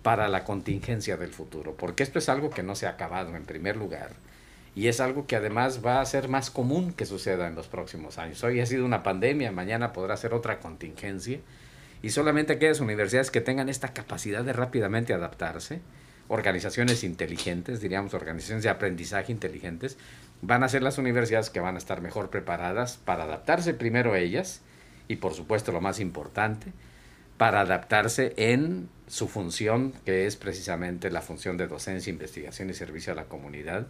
para 0.03 0.29
la 0.29 0.45
contingencia 0.45 1.17
del 1.17 1.33
futuro, 1.33 1.75
porque 1.77 2.03
esto 2.03 2.19
es 2.19 2.29
algo 2.29 2.51
que 2.51 2.63
no 2.63 2.75
se 2.75 2.87
ha 2.87 2.91
acabado 2.91 3.35
en 3.37 3.45
primer 3.45 3.77
lugar 3.77 4.11
y 4.75 4.89
es 4.89 5.01
algo 5.01 5.27
que 5.27 5.37
además 5.37 5.85
va 5.85 6.01
a 6.01 6.07
ser 6.07 6.29
más 6.29 6.51
común 6.51 6.93
que 6.93 7.07
suceda 7.07 7.47
en 7.47 7.55
los 7.55 7.69
próximos 7.69 8.19
años. 8.19 8.43
Hoy 8.43 8.61
ha 8.61 8.67
sido 8.67 8.85
una 8.85 9.03
pandemia, 9.03 9.53
mañana 9.53 9.93
podrá 9.93 10.17
ser 10.17 10.35
otra 10.35 10.61
contingencia 10.61 11.41
y 12.03 12.11
solamente 12.11 12.55
aquellas 12.55 12.81
universidades 12.81 13.31
que 13.31 13.41
tengan 13.41 13.69
esta 13.69 13.93
capacidad 13.93 14.45
de 14.45 14.53
rápidamente 14.53 15.13
adaptarse, 15.13 15.81
organizaciones 16.29 17.05
inteligentes, 17.05 17.81
diríamos 17.81 18.15
organizaciones 18.15 18.63
de 18.63 18.71
aprendizaje 18.71 19.33
inteligentes, 19.33 19.99
van 20.41 20.65
a 20.65 20.69
ser 20.69 20.83
las 20.83 20.99
universidades 20.99 21.51
que 21.51 21.61
van 21.61 21.77
a 21.77 21.79
estar 21.79 22.01
mejor 22.01 22.31
preparadas 22.31 22.97
para 22.97 23.25
adaptarse 23.25 23.75
primero 23.75 24.13
a 24.13 24.19
ellas 24.19 24.61
y 25.09 25.17
por 25.17 25.35
supuesto 25.35 25.73
lo 25.73 25.81
más 25.81 26.01
importante, 26.01 26.73
para 27.37 27.61
adaptarse 27.61 28.35
en 28.37 28.89
su 29.09 29.29
función, 29.29 29.93
que 30.05 30.27
es 30.27 30.37
precisamente 30.37 31.11
la 31.11 31.23
función 31.23 31.57
de 31.57 31.67
docencia, 31.67 32.11
investigación 32.11 32.71
y 32.71 32.75
servicio 32.75 33.13
a 33.13 33.17
la 33.17 33.25
comunidad, 33.25 33.87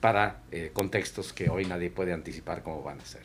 para 0.00 0.42
eh, 0.50 0.70
contextos 0.72 1.32
que 1.32 1.48
hoy 1.48 1.64
nadie 1.64 1.90
puede 1.90 2.12
anticipar 2.12 2.62
cómo 2.62 2.82
van 2.82 3.00
a 3.00 3.04
ser. 3.04 3.22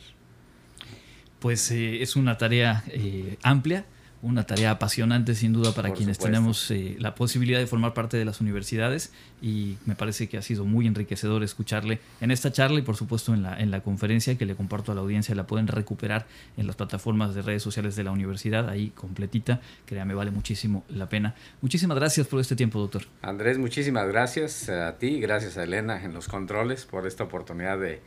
Pues 1.38 1.70
eh, 1.70 2.02
es 2.02 2.16
una 2.16 2.38
tarea 2.38 2.84
eh, 2.88 3.36
amplia 3.42 3.84
una 4.22 4.44
tarea 4.44 4.72
apasionante 4.72 5.34
sin 5.34 5.52
duda 5.52 5.72
para 5.72 5.92
quienes 5.92 6.18
tenemos 6.18 6.70
eh, 6.70 6.96
la 6.98 7.14
posibilidad 7.14 7.58
de 7.58 7.66
formar 7.66 7.94
parte 7.94 8.16
de 8.16 8.24
las 8.24 8.40
universidades. 8.40 9.12
Y 9.40 9.76
me 9.86 9.94
parece 9.94 10.28
que 10.28 10.36
ha 10.36 10.42
sido 10.42 10.64
muy 10.64 10.86
enriquecedor 10.86 11.42
escucharle 11.42 12.00
en 12.20 12.30
esta 12.30 12.52
charla 12.52 12.78
y 12.78 12.82
por 12.82 12.96
supuesto 12.96 13.32
en 13.32 13.42
la, 13.42 13.58
en 13.58 13.70
la 13.70 13.80
conferencia 13.80 14.36
que 14.36 14.44
le 14.44 14.54
comparto 14.54 14.92
a 14.92 14.94
la 14.94 15.00
audiencia. 15.00 15.34
La 15.34 15.46
pueden 15.46 15.66
recuperar 15.66 16.26
en 16.56 16.66
las 16.66 16.76
plataformas 16.76 17.34
de 17.34 17.42
redes 17.42 17.62
sociales 17.62 17.96
de 17.96 18.04
la 18.04 18.10
universidad, 18.10 18.68
ahí 18.68 18.90
completita, 18.90 19.60
créame, 19.86 20.14
vale 20.14 20.30
muchísimo 20.30 20.84
la 20.88 21.08
pena. 21.08 21.34
Muchísimas 21.62 21.96
gracias 21.96 22.26
por 22.26 22.40
este 22.40 22.56
tiempo, 22.56 22.78
doctor. 22.78 23.02
Andrés, 23.22 23.58
muchísimas 23.58 24.06
gracias 24.08 24.68
a 24.68 24.98
ti, 24.98 25.20
gracias 25.20 25.56
a 25.56 25.64
Elena 25.64 26.02
en 26.04 26.12
los 26.12 26.28
controles 26.28 26.84
por 26.84 27.06
esta 27.06 27.24
oportunidad 27.24 27.78
de 27.78 28.00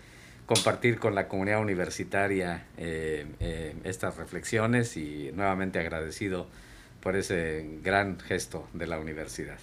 compartir 0.46 1.00
con 1.00 1.16
la 1.16 1.28
comunidad 1.28 1.62
universitaria 1.62 2.66
eh, 2.78 3.26
eh, 3.40 3.76
estas 3.84 4.18
reflexiones 4.18 4.98
y 4.98 5.32
nuevamente 5.34 5.80
agradecido 5.80 6.48
por 7.02 7.16
ese 7.16 7.80
gran 7.84 8.20
gesto 8.20 8.68
de 8.74 8.88
la 8.88 9.00
universidad. 9.00 9.58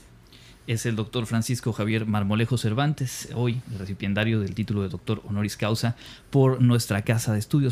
Es 0.67 0.87
el 0.87 0.95
doctor 0.95 1.27
Francisco 1.27 1.73
Javier 1.73 2.07
Marmolejo 2.07 2.57
Cervantes, 2.57 3.29
hoy 3.35 3.61
recipiendario 3.79 4.41
del 4.41 4.55
título 4.55 4.83
de 4.83 4.89
doctor 4.89 5.21
honoris 5.25 5.57
causa 5.57 5.97
por 6.31 6.61
nuestra 6.61 7.03
casa 7.03 7.33
de 7.33 7.39
estudios. 7.41 7.69